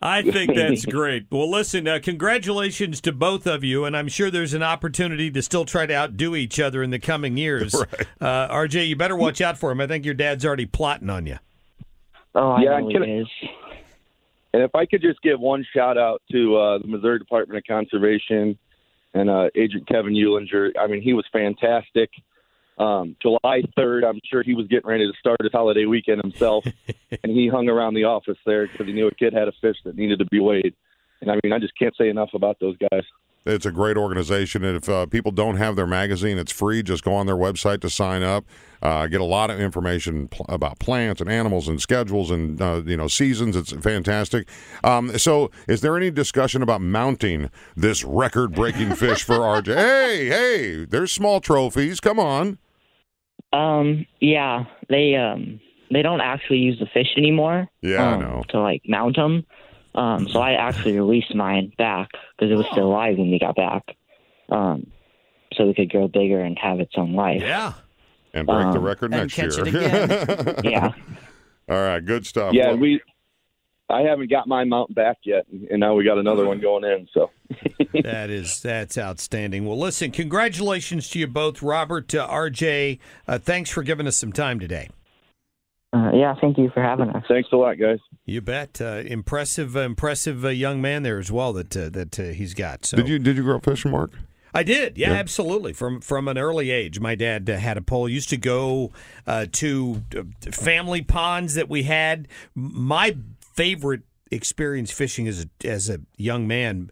[0.02, 1.28] I think that's great.
[1.32, 5.41] Well, listen, uh, congratulations to both of you, and I'm sure there's an opportunity to
[5.41, 7.73] still try to outdo each other in the coming years.
[7.73, 7.86] Uh,
[8.49, 9.80] RJ, you better watch out for him.
[9.80, 11.38] I think your dad's already plotting on you.
[12.36, 13.28] Oh, I Yeah, know can it I- is.
[14.54, 17.63] And if I could just give one shout out to uh, the Missouri Department of
[17.65, 18.58] Conservation
[19.13, 20.71] and uh, Agent Kevin Eulinger.
[20.80, 22.10] I mean, he was fantastic.
[22.78, 26.65] Um, July 3rd, I'm sure he was getting ready to start his holiday weekend himself,
[27.23, 29.78] and he hung around the office there because he knew a kid had a fish
[29.86, 30.73] that needed to be weighed.
[31.21, 33.04] And I mean, I just can't say enough about those guys.
[33.45, 36.82] It's a great organization, and if uh, people don't have their magazine, it's free.
[36.82, 38.45] Just go on their website to sign up.
[38.82, 42.82] Uh, get a lot of information pl- about plants and animals and schedules and uh,
[42.86, 43.58] you know seasons.
[43.58, 44.47] It's fantastic.
[44.82, 49.75] Um, so, is there any discussion about mounting this record-breaking fish for RJ?
[49.75, 51.99] Hey, hey, there's small trophies.
[51.99, 52.60] Come on.
[53.51, 55.60] Um, yeah, they um
[55.91, 57.67] they don't actually use the fish anymore.
[57.82, 58.43] Yeah, I um, know.
[58.49, 59.45] To like mount them.
[59.95, 63.56] Um, so I actually released mine back because it was still alive when we got
[63.56, 63.84] back.
[64.49, 64.88] Um,
[65.53, 67.41] so we could grow bigger and have its own life.
[67.41, 67.73] Yeah.
[68.34, 69.67] And break the Um, record and next catch year.
[69.67, 70.56] it again.
[70.63, 70.91] Yeah.
[71.69, 72.53] All right, good stuff.
[72.53, 73.01] Yeah, Well, we.
[73.89, 77.08] I haven't got my mount back yet, and now we got another one going in.
[77.13, 77.29] So
[78.01, 79.65] That is that's outstanding.
[79.65, 82.97] Well, listen, congratulations to you both, Robert, uh, RJ.
[83.27, 84.89] Uh, thanks for giving us some time today.
[85.93, 86.34] Uh, yeah.
[86.41, 87.23] Thank you for having us.
[87.27, 87.99] thanks a lot, guys.
[88.25, 88.82] You bet.
[88.82, 92.53] Uh, impressive, uh, impressive uh, young man there as well that uh, that uh, he's
[92.53, 92.86] got.
[92.86, 94.12] So did you did you grow up fishing, Mark?
[94.56, 95.73] I did, yeah, absolutely.
[95.73, 98.08] From from an early age, my dad uh, had a pole.
[98.08, 98.91] Used to go
[99.25, 102.27] uh, to uh, family ponds that we had.
[102.53, 104.01] My favorite
[104.32, 106.91] experience fishing as a, as a young man.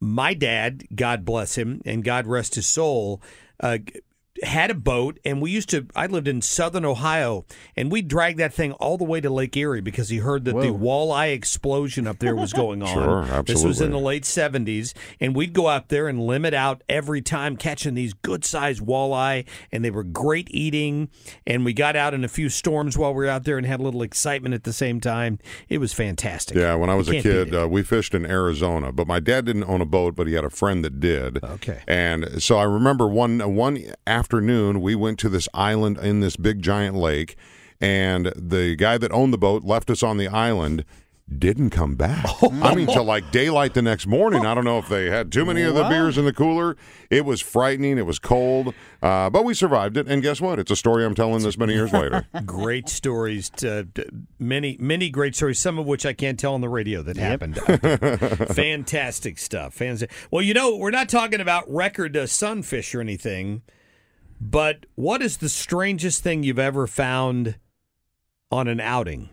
[0.00, 3.22] My dad, God bless him, and God rest his soul.
[3.60, 3.78] Uh,
[4.44, 5.86] had a boat, and we used to.
[5.96, 7.44] I lived in southern Ohio,
[7.76, 10.54] and we dragged that thing all the way to Lake Erie because he heard that
[10.54, 12.88] the walleye explosion up there was going on.
[12.88, 16.82] Sure, This was in the late seventies, and we'd go out there and limit out
[16.88, 21.08] every time catching these good sized walleye, and they were great eating.
[21.46, 23.80] And we got out in a few storms while we were out there and had
[23.80, 25.38] a little excitement at the same time.
[25.68, 26.56] It was fantastic.
[26.56, 29.46] Yeah, when I was You a kid, uh, we fished in Arizona, but my dad
[29.46, 31.42] didn't own a boat, but he had a friend that did.
[31.42, 31.82] Okay.
[31.86, 33.78] And so I remember one one
[34.34, 37.36] afternoon we went to this island in this big giant lake,
[37.80, 40.84] and the guy that owned the boat left us on the island.
[41.38, 42.26] Didn't come back.
[42.42, 44.44] I mean, till like daylight the next morning.
[44.44, 46.76] I don't know if they had too many of the beers in the cooler.
[47.08, 47.96] It was frightening.
[47.96, 50.06] It was cold, uh, but we survived it.
[50.06, 50.58] And guess what?
[50.58, 52.26] It's a story I'm telling this many years later.
[52.44, 56.60] great stories to, to- many many great stories some of which i can't tell on
[56.60, 57.56] the radio that happened
[58.54, 63.62] fantastic stuff Fans- well you know we're not talking about record uh, sunfish or anything
[64.50, 67.56] but what is the strangest thing you've ever found
[68.50, 69.30] on an outing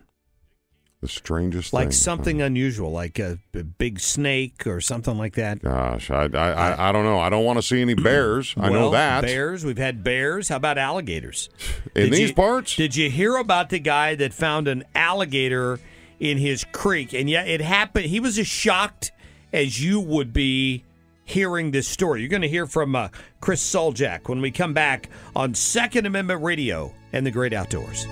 [1.02, 1.92] The strangest like thing.
[1.92, 6.88] something unusual like a, a big snake or something like that Gosh, I, I, I,
[6.88, 7.18] I don't know.
[7.20, 8.54] I don't want to see any bears.
[8.56, 9.20] I know that.
[9.22, 11.50] bears we've had bears how about alligators
[11.94, 12.74] In Did these you- parts?
[12.76, 15.78] Did you hear about the guy that found an alligator
[16.18, 17.12] in his creek?
[17.12, 18.06] And yeah, it happened.
[18.06, 19.12] He was as shocked
[19.52, 20.84] as you would be
[21.32, 22.20] hearing this story.
[22.20, 23.08] You're going to hear from uh,
[23.40, 28.06] Chris Soljak when we come back on Second Amendment Radio and the Great Outdoors.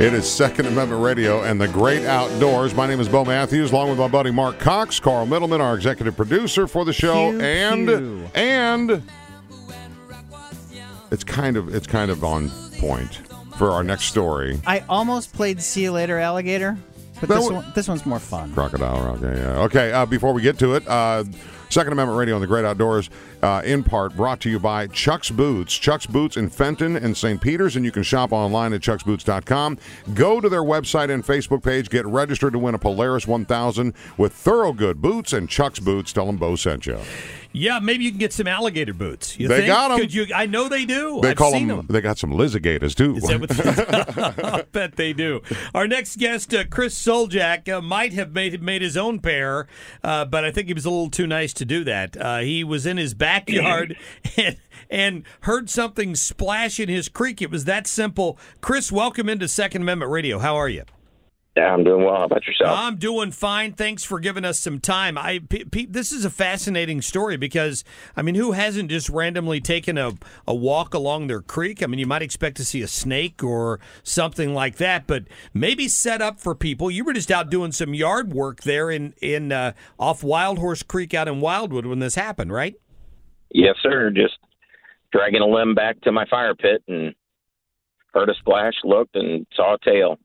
[0.00, 2.72] It is Second Amendment Radio and the Great Outdoors.
[2.72, 6.16] My name is Bo Matthews, along with my buddy Mark Cox, Carl Middleman, our executive
[6.16, 8.30] producer for the show, Pew, and pew.
[8.36, 9.02] and
[11.10, 12.48] it's kind of it's kind of on
[12.78, 13.27] point
[13.58, 14.58] for our next story.
[14.66, 16.78] I almost played See You Later, Alligator,
[17.20, 18.52] but this one, this one's more fun.
[18.54, 19.20] Crocodile Rock.
[19.20, 19.62] Yeah, yeah.
[19.64, 21.24] Okay, uh, before we get to it, uh,
[21.70, 23.10] Second Amendment Radio and the Great Outdoors,
[23.42, 25.76] uh, in part brought to you by Chuck's Boots.
[25.76, 27.40] Chuck's Boots in Fenton and St.
[27.40, 29.76] Peters, and you can shop online at chucksboots.com.
[30.14, 34.32] Go to their website and Facebook page, get registered to win a Polaris 1000 with
[34.32, 36.12] Thorogood Boots and Chuck's Boots.
[36.12, 36.98] Tell them Bo sent you.
[37.52, 39.38] Yeah, maybe you can get some alligator boots.
[39.38, 39.68] You They think?
[39.68, 39.98] got 'em.
[39.98, 40.26] Could you?
[40.34, 41.18] I know they do.
[41.22, 41.86] They I've call seen them, them.
[41.88, 43.16] they got some lizzigators too.
[43.16, 45.40] Is that what they I bet they do.
[45.74, 49.66] Our next guest, uh, Chris Soljak, uh, might have made made his own pair,
[50.04, 52.16] uh, but I think he was a little too nice to do that.
[52.16, 53.96] Uh, he was in his backyard
[54.36, 54.56] and,
[54.90, 57.40] and heard something splash in his creek.
[57.40, 58.38] It was that simple.
[58.60, 60.38] Chris, welcome into Second Amendment Radio.
[60.38, 60.84] How are you?
[61.58, 62.14] Yeah, I'm doing well.
[62.14, 62.78] How about yourself?
[62.78, 63.72] I'm doing fine.
[63.72, 65.18] Thanks for giving us some time.
[65.18, 65.40] I,
[65.88, 67.82] this is a fascinating story because
[68.16, 70.12] I mean, who hasn't just randomly taken a,
[70.46, 71.82] a walk along their creek?
[71.82, 75.88] I mean, you might expect to see a snake or something like that, but maybe
[75.88, 76.92] set up for people.
[76.92, 80.84] You were just out doing some yard work there in in uh, off Wild Horse
[80.84, 82.76] Creek out in Wildwood when this happened, right?
[83.50, 84.10] yes, sir.
[84.10, 84.38] Just
[85.10, 87.16] dragging a limb back to my fire pit and
[88.14, 90.18] heard a splash, looked, and saw a tail.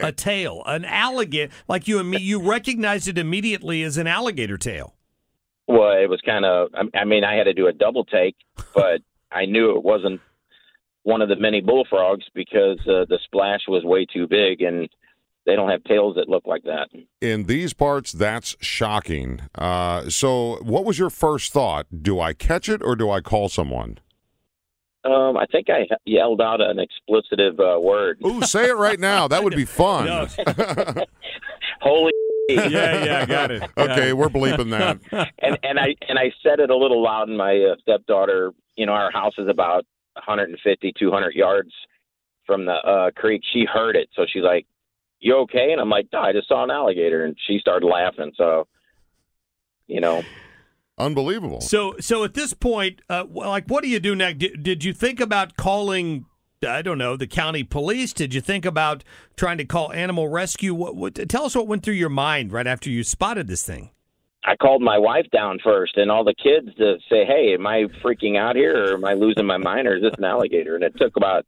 [0.00, 2.18] A tail, an alligator, like you and me.
[2.18, 4.94] You recognized it immediately as an alligator tail.
[5.68, 6.68] Well, it was kind of.
[6.74, 8.36] I- I mean, I had to do a double take,
[8.74, 9.00] but
[9.32, 10.20] I knew it wasn't
[11.04, 14.88] one of the many bullfrogs because uh, the splash was way too big, and
[15.46, 16.88] they don't have tails that look like that.
[17.20, 19.40] in these parts, that's shocking.
[19.56, 21.86] Uh, so, what was your first thought?
[22.02, 23.98] Do I catch it or do I call someone?
[25.04, 28.18] Um, I think I yelled out an explicitive uh, word.
[28.24, 29.26] Ooh, say it right now.
[29.26, 30.06] That would be fun.
[30.06, 30.26] No.
[31.80, 32.12] Holy.
[32.48, 33.62] Yeah, yeah, got it.
[33.78, 34.98] okay, we're bleeping that.
[35.38, 38.84] and and I and I said it a little loud, and my uh, stepdaughter, you
[38.84, 41.70] know, our house is about 150, 200 yards
[42.44, 43.42] from the uh, creek.
[43.52, 44.66] She heard it, so she's like,
[45.20, 48.32] "You okay?" And I'm like, "No, I just saw an alligator," and she started laughing.
[48.36, 48.66] So,
[49.86, 50.22] you know,
[51.02, 51.60] Unbelievable.
[51.60, 54.38] So, so at this point, uh, like, what do you do next?
[54.38, 56.26] Did, did you think about calling?
[56.66, 58.12] I don't know the county police.
[58.12, 59.02] Did you think about
[59.36, 60.74] trying to call animal rescue?
[60.74, 61.28] What, what?
[61.28, 63.90] Tell us what went through your mind right after you spotted this thing.
[64.44, 67.84] I called my wife down first, and all the kids to say, "Hey, am I
[68.04, 70.84] freaking out here, or am I losing my mind, or is this an alligator?" And
[70.84, 71.44] it took about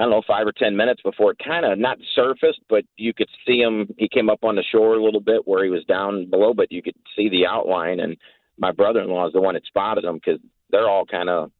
[0.00, 3.12] I don't know five or ten minutes before it kind of not surfaced, but you
[3.12, 3.86] could see him.
[3.98, 6.72] He came up on the shore a little bit where he was down below, but
[6.72, 8.00] you could see the outline.
[8.00, 8.16] And
[8.60, 11.50] my brother-in-law is the one that spotted them because they're all kind of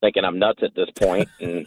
[0.00, 1.28] thinking I'm nuts at this point.
[1.40, 1.66] And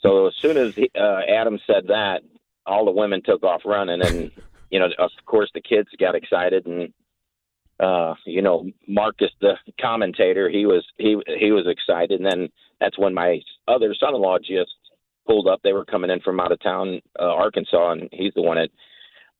[0.00, 2.22] so as soon as he, uh, Adam said that,
[2.66, 4.30] all the women took off running, and
[4.70, 6.92] you know, of course, the kids got excited and
[7.80, 12.48] uh, you know, Marcus, the commentator, he was he he was excited, and then
[12.80, 14.74] that's when my other son-in-law just
[15.26, 15.60] pulled up.
[15.62, 18.70] They were coming in from out of town, uh, Arkansas, and he's the one that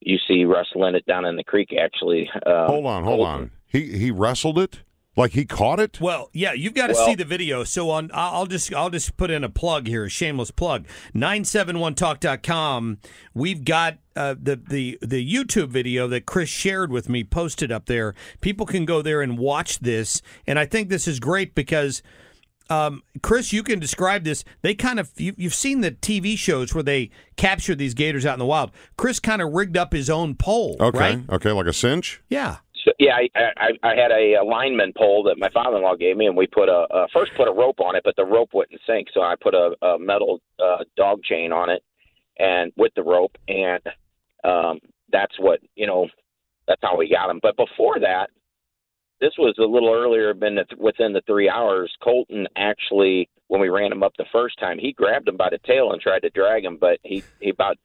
[0.01, 1.71] you see wrestling it down in the creek.
[1.79, 3.51] Actually, uh, hold on, hold on.
[3.69, 4.81] He he wrestled it
[5.17, 6.01] like he caught it.
[6.01, 7.65] Well, yeah, you've got to Well- see the video.
[7.65, 10.87] So on, I'll I'll just I'll just put in a plug here, a shameless plug.
[11.15, 12.99] 971talk.com.
[13.35, 17.87] We've got uh, the the the YouTube video that Chris shared with me posted up
[17.87, 18.15] there.
[18.41, 22.03] People can go there and watch this, and I think this is great because.
[22.71, 24.45] Um, Chris, you can describe this.
[24.61, 28.35] They kind of you, you've seen the TV shows where they capture these gators out
[28.35, 28.73] in the wild.
[28.99, 31.21] Chris kind of rigged up his own pole, Okay, right?
[31.31, 32.21] okay, like a cinch.
[32.29, 32.57] Yeah.
[32.89, 36.27] So, yeah, I, I I had a, a lineman pole that my father-in-law gave me,
[36.27, 38.81] and we put a uh, first put a rope on it, but the rope wouldn't
[38.87, 41.83] sink, so I put a, a metal uh, dog chain on it,
[42.39, 43.83] and with the rope, and
[44.43, 44.79] um,
[45.13, 46.09] that's what you know,
[46.67, 47.41] that's how we got him.
[47.43, 48.31] But before that,
[49.21, 51.95] this was a little earlier, been within the three hours.
[52.03, 55.59] Colton actually, when we ran him up the first time, he grabbed him by the
[55.67, 57.77] tail and tried to drag him, but he he about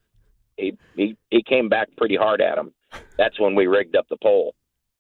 [0.56, 2.72] he he he came back pretty hard at him.
[3.18, 4.56] That's when we rigged up the pole.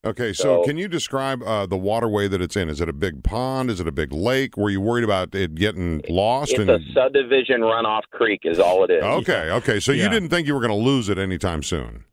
[0.05, 2.67] Okay, so, So- can you describe uh, the waterway that it's in?
[2.69, 3.69] Is it a big pond?
[3.69, 4.57] Is it a big lake?
[4.57, 6.51] Were you worried about it getting lost?
[6.51, 9.03] It's and a subdivision runoff creek, is all it is.
[9.03, 9.79] okay, okay.
[9.79, 10.03] So Yeah.
[10.03, 12.03] you didn't think you were going to lose it anytime soon?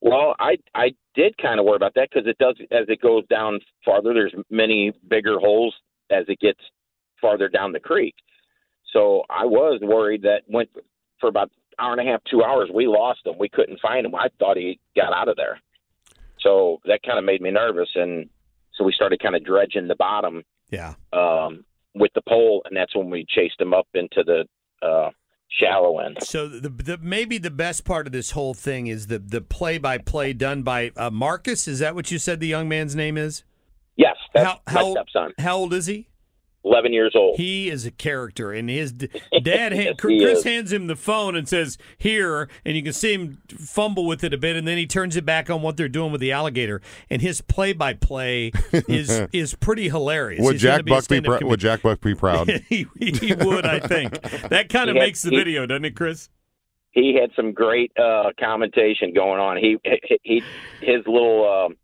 [0.00, 3.24] Well, I I did kind of worry about that because it does as it goes
[3.28, 4.12] down farther.
[4.14, 5.74] There's many bigger holes
[6.10, 6.60] as it gets
[7.20, 8.14] farther down the creek.
[8.92, 10.68] So I was worried that went
[11.20, 12.68] for about hour and a half, two hours.
[12.72, 13.34] We lost him.
[13.38, 14.14] We couldn't find him.
[14.14, 15.58] I thought he got out of there.
[16.44, 18.28] So that kind of made me nervous, and
[18.76, 20.94] so we started kind of dredging the bottom Yeah.
[21.12, 24.44] um, with the pole, and that's when we chased him up into the
[24.86, 25.10] uh,
[25.60, 26.18] shallow end.
[26.22, 29.78] So the, the maybe the best part of this whole thing is the the play
[29.78, 31.66] by play done by uh, Marcus.
[31.66, 33.42] Is that what you said the young man's name is?
[33.96, 36.08] Yes, that's How- my how- stepson, How old is he?
[36.64, 37.36] Eleven years old.
[37.36, 40.44] He is a character, and his dad, Yes, hand, Chris is.
[40.44, 44.32] hands him the phone and says, "Here," and you can see him fumble with it
[44.34, 46.80] a bit, and then he turns it back on what they're doing with the alligator.
[47.10, 48.52] And his play by play
[48.88, 50.42] is is pretty hilarious.
[50.42, 52.48] Would He's Jack Buck be stand-up would Jack Buck be proud?
[52.68, 54.20] he, he would, I think.
[54.48, 56.30] That kind of makes the he- video, doesn't it, Chris?
[56.92, 59.56] he had some great uh commentation going on.
[59.56, 60.42] He he, he
[60.80, 61.76] his little um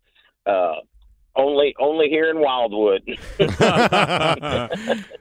[0.45, 0.75] uh
[1.35, 3.03] only only here in Wildwood.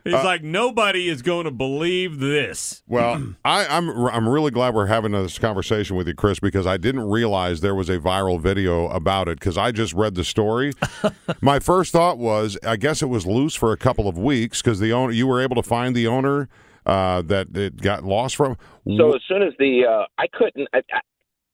[0.04, 2.82] He's like, nobody is going to believe this.
[2.86, 6.76] Well, I, I'm I'm really glad we're having this conversation with you, Chris, because I
[6.76, 9.38] didn't realize there was a viral video about it.
[9.38, 10.72] Because I just read the story.
[11.40, 14.80] My first thought was, I guess it was loose for a couple of weeks because
[14.80, 16.48] the owner, you were able to find the owner
[16.86, 18.56] uh, that it got lost from.
[18.96, 21.00] so as soon as the uh I couldn't I, I,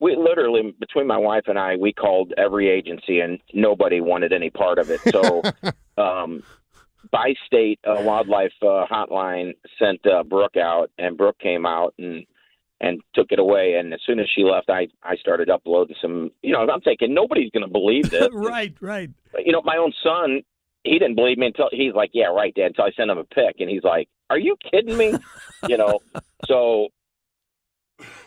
[0.01, 4.51] we literally between my wife and I we called every agency and nobody wanted any
[4.51, 5.01] part of it.
[5.11, 5.43] So
[6.03, 6.43] um
[7.11, 12.27] by state uh, wildlife uh, hotline sent uh, Brooke out and Brooke came out and
[12.81, 16.31] and took it away and as soon as she left I I started uploading some
[16.43, 18.29] you know I'm thinking nobody's going to believe this.
[18.33, 19.11] right, right.
[19.39, 20.43] you know, my own son,
[20.85, 23.25] he didn't believe me until he's like, "Yeah, right, Dad." Until I sent him a
[23.25, 25.15] pic, and he's like, "Are you kidding me?"
[25.69, 26.01] you know.
[26.47, 26.89] So,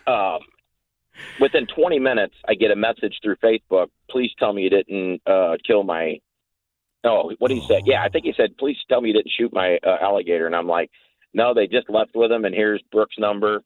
[0.06, 0.40] um,
[1.40, 3.88] within 20 minutes, I get a message through Facebook.
[4.10, 6.20] Please tell me you didn't uh, kill my.
[7.04, 7.84] No, what did he said?
[7.86, 10.56] Yeah, I think he said, "Please tell me you didn't shoot my uh, alligator." And
[10.56, 10.90] I'm like,
[11.34, 13.62] "No, they just left with him, and here's Brooks' number.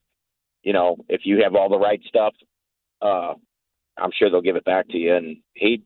[0.61, 2.33] You know, if you have all the right stuff,
[3.01, 3.33] uh,
[3.97, 5.81] I'm sure they'll give it back to you." And he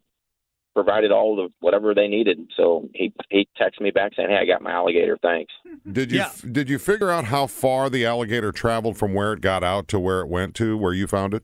[0.75, 2.37] provided all the whatever they needed.
[2.57, 5.17] So he he texted me back saying, "Hey, I got my alligator.
[5.21, 5.53] Thanks."
[5.89, 6.31] Did you Yeah.
[6.51, 9.99] did you figure out how far the alligator traveled from where it got out to
[10.01, 11.43] where it went to, where you found it?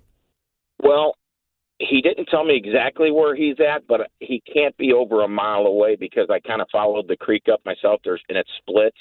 [0.84, 1.15] Well,
[1.80, 5.65] he didn't tell me exactly where he's at, but he can't be over a mile
[5.65, 8.02] away because I kind of followed the creek up myself.
[8.04, 8.98] There's and it splits,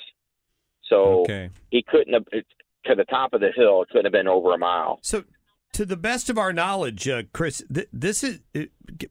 [0.88, 1.50] so Okay.
[1.70, 2.46] he couldn't have it,
[2.86, 3.82] to the top of the hill.
[3.82, 4.98] It couldn't have been over a mile.
[5.02, 5.24] So,
[5.74, 8.62] to the best of our knowledge, uh, Chris, th- this is uh,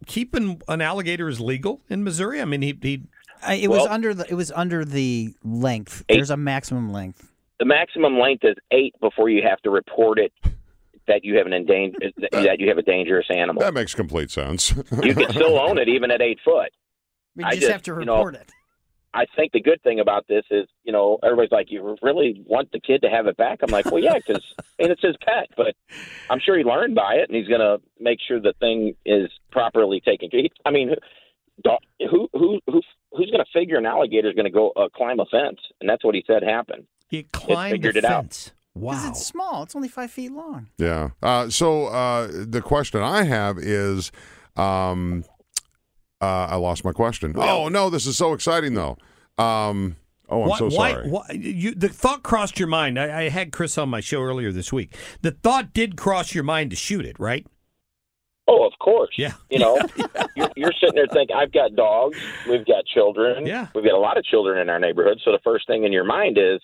[0.05, 2.41] keeping an alligator is legal in Missouri.
[2.41, 3.03] I mean, he, he
[3.43, 6.03] I, it was under the it was under the length.
[6.09, 6.15] Eight.
[6.15, 7.31] There's a maximum length.
[7.59, 10.33] The maximum length is eight before you have to report it
[11.07, 13.61] that you have an endangered that you have a dangerous animal.
[13.61, 14.71] That makes complete sense.
[15.03, 16.69] You can still own it even at eight foot.
[17.35, 18.51] You I just, just- have to you know, report it.
[19.13, 22.71] I think the good thing about this is, you know, everybody's like, you really want
[22.71, 23.59] the kid to have it back?
[23.61, 24.41] I'm like, well, yeah, because
[24.79, 25.75] and it's his pet, but
[26.29, 29.29] I'm sure he learned by it, and he's going to make sure the thing is
[29.51, 30.43] properly taken care.
[30.65, 30.95] I mean,
[31.65, 31.77] who
[32.09, 35.19] who who who who's going to figure an alligator is going to go uh, climb
[35.19, 35.59] a fence?
[35.81, 36.85] And that's what he said happened.
[37.09, 38.51] he climbed figured the it out.
[38.73, 38.83] Fence.
[38.85, 39.09] Because Wow.
[39.09, 39.63] it's small.
[39.63, 40.67] It's only five feet long.
[40.77, 41.09] Yeah.
[41.21, 44.11] Uh, so uh, the question I have is,
[44.55, 45.23] um,
[46.21, 47.33] uh, I lost my question.
[47.35, 48.97] oh no, this is so exciting though.
[49.37, 49.95] Um,
[50.29, 51.09] oh, I'm Why- so why- sorry.
[51.09, 52.99] why- you, the thought crossed your mind.
[52.99, 54.95] I, I had Chris on my show earlier this week.
[55.21, 57.45] The thought did cross your mind to shoot it, right?
[58.47, 59.11] Oh, of course.
[59.17, 59.33] Yeah.
[59.49, 59.79] You know,
[60.35, 62.17] you're, you're sitting there thinking, I've got dogs,
[62.49, 63.67] we've got children, Yeah.
[63.73, 65.19] we've got a lot of children in our neighborhood.
[65.23, 66.59] So the first thing in your mind is,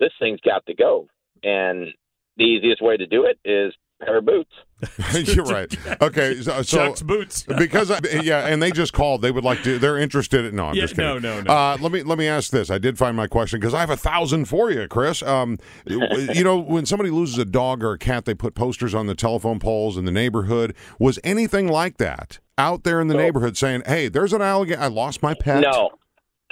[0.00, 1.08] this thing's got to go.
[1.42, 1.88] And
[2.36, 4.50] the easiest way to do it is pair of boots.
[5.34, 5.76] You're right.
[6.00, 7.42] Okay, so, so Chuck's boots.
[7.42, 9.22] because I, yeah, and they just called.
[9.22, 9.76] They would like to.
[9.80, 10.54] They're interested.
[10.54, 11.20] No, I'm Yeah, just kidding.
[11.20, 11.52] no, no, no.
[11.52, 12.70] Uh, let me let me ask this.
[12.70, 15.20] I did find my question because I have a thousand for you, Chris.
[15.24, 19.06] Um, you know, when somebody loses a dog or a cat, they put posters on
[19.06, 20.76] the telephone poles in the neighborhood.
[21.00, 24.80] Was anything like that out there in the neighborhood saying, "Hey, there's an alligator.
[24.80, 25.90] I lost my pet." No,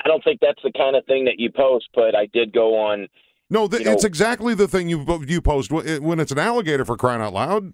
[0.04, 2.76] I don't think that's the kind of thing that you post, but I did go
[2.76, 3.06] on.
[3.50, 6.84] No, th- You know- it's exactly the thing you you post when it's an alligator
[6.84, 7.72] for crying out loud.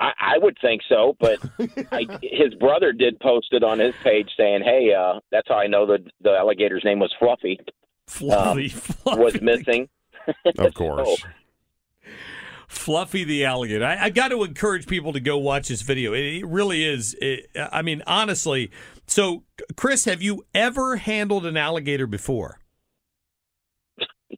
[0.00, 1.38] I, I would think so, but
[1.92, 5.66] I, his brother did post it on his page saying, "Hey, uh, that's how I
[5.66, 7.60] know the the alligator's name was Fluffy
[8.06, 9.88] Fluffy, Fluffy, was missing."
[10.58, 11.24] Of course.
[12.68, 13.84] Fluffy the alligator.
[13.84, 16.12] I, I got to encourage people to go watch this video.
[16.12, 17.16] It, it really is.
[17.20, 18.70] It, I mean, honestly.
[19.06, 19.42] So,
[19.76, 22.60] Chris, have you ever handled an alligator before?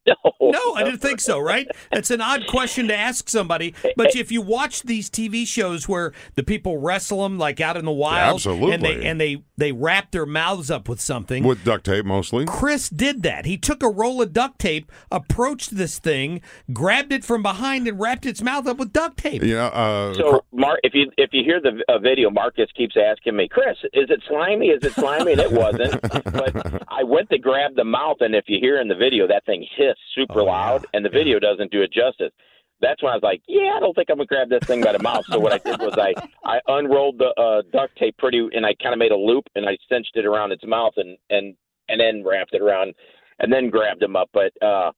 [0.22, 1.66] No, No, I didn't think so, right?
[1.92, 3.74] It's an odd question to ask somebody.
[3.96, 7.84] But if you watch these TV shows where the people wrestle them like out in
[7.84, 8.72] the wild, absolutely.
[8.72, 11.44] and they and they they wrap their mouths up with something.
[11.44, 12.44] With duct tape mostly.
[12.44, 13.46] Chris did that.
[13.46, 16.40] He took a roll of duct tape, approached this thing,
[16.72, 19.42] grabbed it from behind, and wrapped its mouth up with duct tape.
[19.42, 22.96] You know, uh, So, Mark, if you if you hear the uh, video, Marcus keeps
[22.96, 24.66] asking me, "Chris, is it slimy?
[24.66, 26.00] Is it slimy?" And it wasn't.
[26.24, 29.46] but I went to grab the mouth, and if you hear in the video, that
[29.46, 32.32] thing hissed super Oh, loud, and the video doesn't do it justice.
[32.80, 34.93] That's when I was like, "Yeah, I don't think I'm gonna grab this thing by
[34.93, 36.14] the mouth." So what I did was I
[36.45, 39.68] I unrolled the uh, duct tape pretty, and I kind of made a loop, and
[39.68, 41.55] I cinched it around its mouth, and and
[41.88, 42.95] and then wrapped it around,
[43.38, 44.30] and then grabbed him up.
[44.32, 44.90] But uh,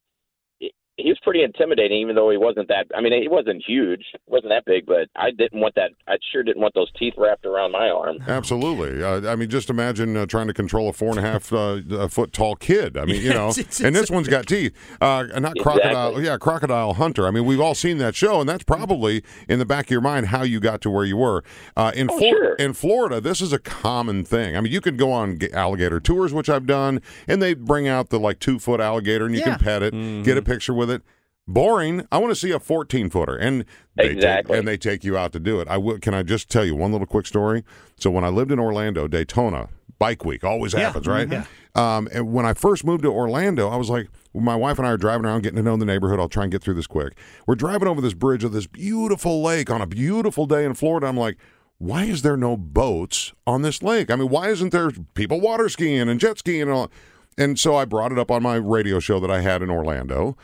[0.97, 2.87] he he was pretty intimidating, even though he wasn't that.
[2.97, 5.91] I mean, he wasn't huge, wasn't that big, but I didn't want that.
[6.09, 8.19] I sure didn't want those teeth wrapped around my arm.
[8.27, 9.03] Absolutely.
[9.03, 12.09] Uh, I mean, just imagine uh, trying to control a four and a half uh,
[12.09, 12.97] foot tall kid.
[12.97, 14.73] I mean, you know, and this one's got teeth.
[15.01, 16.09] Uh, not crocodile.
[16.11, 16.25] Exactly.
[16.25, 17.27] Yeah, crocodile hunter.
[17.27, 20.01] I mean, we've all seen that show, and that's probably in the back of your
[20.01, 21.43] mind how you got to where you were.
[21.77, 22.55] Uh, in Oh, Flor- sure.
[22.55, 24.57] in Florida, this is a common thing.
[24.57, 28.11] I mean, you can go on alligator tours, which I've done, and they bring out
[28.11, 29.57] the like two foot alligator, and you Yeah.
[29.57, 31.03] can pet it, get a picture with it.
[31.47, 32.07] Boring.
[32.11, 33.66] I want to see a 14 footer, and
[33.97, 34.53] they Exactly.
[34.55, 35.68] take, and they take you out to do it.
[35.68, 35.99] I will.
[35.99, 37.64] Can I just tell you one little quick story?
[37.99, 39.68] So when I lived in Orlando, Daytona
[39.99, 41.30] Bike Week always happens, right?
[41.30, 41.45] Yeah.
[41.74, 44.91] Um, and when I first moved to Orlando, I was like, my wife and I
[44.93, 46.18] are driving around, getting to know the neighborhood.
[46.18, 47.12] I'll try and get through this quick.
[47.47, 51.07] We're driving over this bridge of this beautiful lake on a beautiful day in Florida.
[51.07, 51.37] I'm like.
[51.78, 54.09] Why is there no boats on this lake?
[54.09, 56.91] I mean, why isn't there people water skiing and jet skiing and all?
[57.37, 60.37] And so I brought it up on my radio show that I had in Orlando.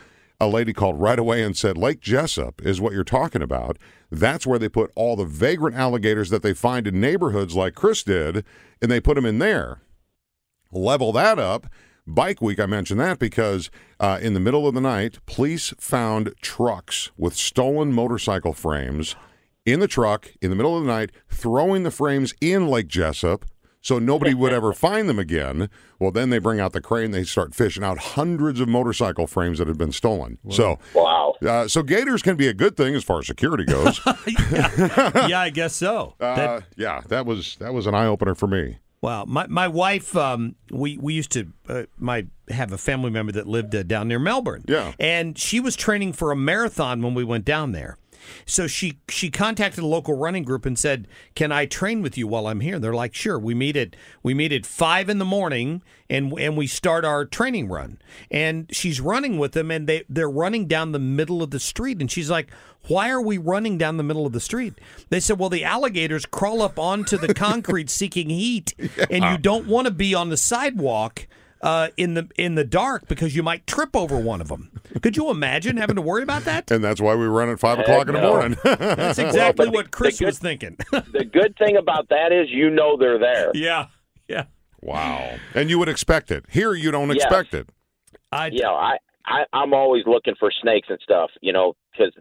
[0.43, 3.77] A lady called right away and said, Lake Jesup is what you're talking about.
[4.11, 8.03] That's where they put all the vagrant alligators that they find in neighborhoods like Chris
[8.03, 8.45] did,
[8.81, 9.83] and they put them in there.
[10.73, 11.67] Level that up.
[12.07, 13.71] Bike Week, I mentioned that because
[14.01, 19.17] uh, in the middle of the night, police found trucks with stolen motorcycle frames
[19.67, 23.43] in the truck in the middle of the night, throwing the frames in Lake Jesup
[23.81, 25.69] so nobody would ever find them again.
[25.99, 29.59] Well, then they bring out the crane, they start fishing out hundreds of motorcycle frames
[29.59, 30.39] that had been stolen.
[30.51, 31.35] So, Wow.
[31.47, 34.01] uh, so gators can be a good thing as far as security goes.
[34.07, 34.15] uh,
[35.29, 36.15] yeah, I guess so.
[36.21, 38.79] That- yeah, that was that was an eye opener for me.
[39.03, 43.33] Wow, my my wife, um, we we used to uh, my have a family member
[43.33, 44.65] that lived uh, down near Melbourne.
[44.69, 44.93] Yeah.
[45.01, 47.97] and she was training for a marathon when we went down there.
[48.47, 52.27] So she she contacted a local running group and said, "Can I train with you
[52.27, 55.19] while I'm here?" And They're like, "Sure." We meet at we meet at five in
[55.19, 57.99] the morning and and we start our training run.
[58.31, 62.01] And she's running with them, and they they're running down the middle of the street,
[62.01, 62.51] and she's like,
[62.89, 64.75] "Why are we running down the middle of the street?"
[65.09, 68.75] They said, "Well, the alligators crawl up onto the concrete seeking heat,
[69.09, 71.27] and you don't want to be on the sidewalk."
[71.63, 74.71] Uh, in the in the dark because you might trip over one of them.
[75.03, 76.71] Could you imagine having to worry about that?
[76.71, 78.31] And that's why we run at five o'clock in the no.
[78.31, 78.59] morning.
[78.65, 80.79] That's exactly but the- what Chris good- was thinking.
[80.91, 83.51] The good thing about that is you know they're there.
[83.55, 83.89] yeah,
[84.27, 84.45] yeah.
[84.81, 85.37] wow.
[85.55, 86.47] And you would expect it.
[86.49, 87.17] Here, you don't Yes.
[87.25, 87.69] expect it.
[88.33, 88.97] I, You know, I,
[89.27, 91.31] I I'm always looking for snakes and stuff.
[91.43, 92.15] You know, because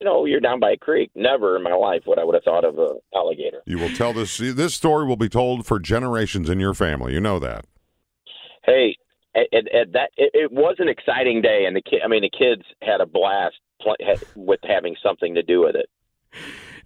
[0.00, 1.10] you know you're down by a creek.
[1.14, 3.60] Never in my life would I would have thought of a alligator.
[3.66, 4.38] You will tell this.
[4.38, 7.12] This story will be told for generations in your family.
[7.12, 7.66] You know that.
[8.64, 8.96] Hey,
[9.34, 12.00] it, it, it, that it, it was an exciting day, and the kid.
[12.04, 15.76] I mean, the kids had a blast pl- had, with having something to do with
[15.76, 15.88] it.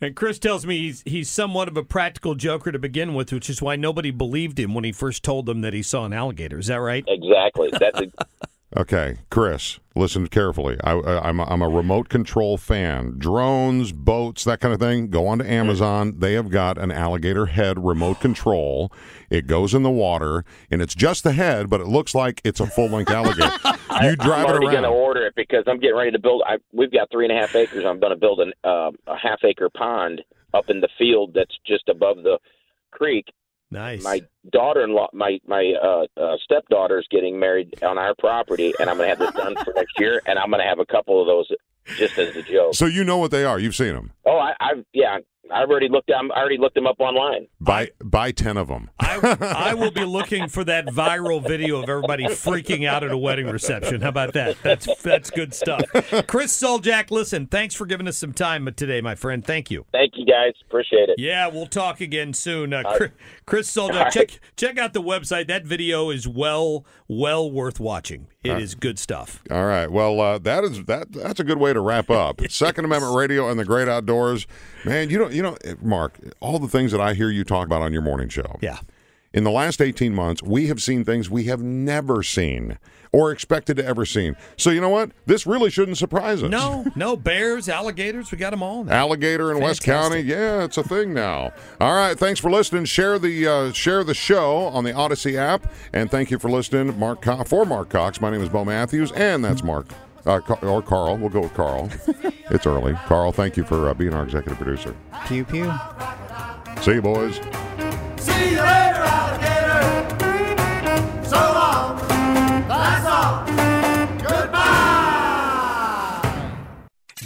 [0.00, 3.48] And Chris tells me he's he's somewhat of a practical joker to begin with, which
[3.48, 6.58] is why nobody believed him when he first told them that he saw an alligator.
[6.58, 7.04] Is that right?
[7.06, 7.70] Exactly.
[7.78, 8.46] That's a,
[8.76, 10.76] Okay, Chris, listen carefully.
[10.82, 13.14] I, I'm, a, I'm a remote control fan.
[13.18, 15.10] Drones, boats, that kind of thing.
[15.10, 16.14] Go on to Amazon.
[16.18, 18.92] They have got an alligator head remote control.
[19.30, 22.58] It goes in the water, and it's just the head, but it looks like it's
[22.58, 23.52] a full length alligator.
[24.02, 26.42] You drive I'm going to order it because I'm getting ready to build.
[26.44, 27.84] I, we've got three and a half acres.
[27.84, 30.20] I'm going to build an, uh, a half acre pond
[30.52, 32.40] up in the field that's just above the
[32.90, 33.26] creek.
[33.74, 34.04] Nice.
[34.04, 34.22] My
[34.52, 39.16] daughter-in-law, my my uh, uh, stepdaughter's getting married on our property, and I'm going to
[39.16, 40.22] have this done for next year.
[40.26, 41.50] And I'm going to have a couple of those
[41.96, 42.74] just as a joke.
[42.76, 43.58] So you know what they are.
[43.58, 44.12] You've seen them.
[44.24, 45.18] Oh, I, I've yeah,
[45.52, 46.10] I've already looked.
[46.10, 47.46] I'm, I already looked them up online.
[47.60, 48.90] Buy buy ten of them.
[48.98, 53.18] I, I will be looking for that viral video of everybody freaking out at a
[53.18, 54.00] wedding reception.
[54.00, 54.56] How about that?
[54.62, 55.82] That's that's good stuff.
[56.26, 59.44] Chris Soljack, listen, thanks for giving us some time today, my friend.
[59.44, 59.84] Thank you.
[59.92, 60.54] Thank you guys.
[60.66, 61.16] Appreciate it.
[61.18, 62.72] Yeah, we'll talk again soon.
[62.72, 63.10] Uh, Chris,
[63.46, 65.46] Chris Soljack, check check out the website.
[65.46, 68.28] That video is well well worth watching.
[68.44, 69.42] It is good stuff.
[69.50, 69.90] All right.
[69.90, 71.12] Well, uh, that is that.
[71.12, 72.40] That's a good way to wrap up.
[72.50, 74.46] Second Amendment Radio and the Great Outdoors,
[74.84, 75.10] man.
[75.10, 75.32] You don't.
[75.32, 76.18] You know, Mark.
[76.40, 78.58] All the things that I hear you talk about on your morning show.
[78.60, 78.78] Yeah.
[79.34, 82.78] In the last 18 months, we have seen things we have never seen
[83.10, 84.36] or expected to ever seen.
[84.56, 85.10] So you know what?
[85.26, 86.50] This really shouldn't surprise us.
[86.50, 88.84] No, no bears, alligators, we got them all.
[88.84, 88.94] Now.
[88.94, 91.52] Alligator in West County, yeah, it's a thing now.
[91.80, 92.84] All right, thanks for listening.
[92.84, 96.96] Share the uh, share the show on the Odyssey app, and thank you for listening,
[96.96, 98.20] Mark Co- for Mark Cox.
[98.20, 99.88] My name is Bo Matthews, and that's Mark
[100.26, 101.16] uh, or Carl.
[101.16, 101.90] We'll go with Carl.
[102.50, 102.94] it's early.
[103.06, 104.94] Carl, thank you for uh, being our executive producer.
[105.26, 105.72] Pew pew.
[106.82, 107.40] See you, boys.
[108.18, 108.83] See you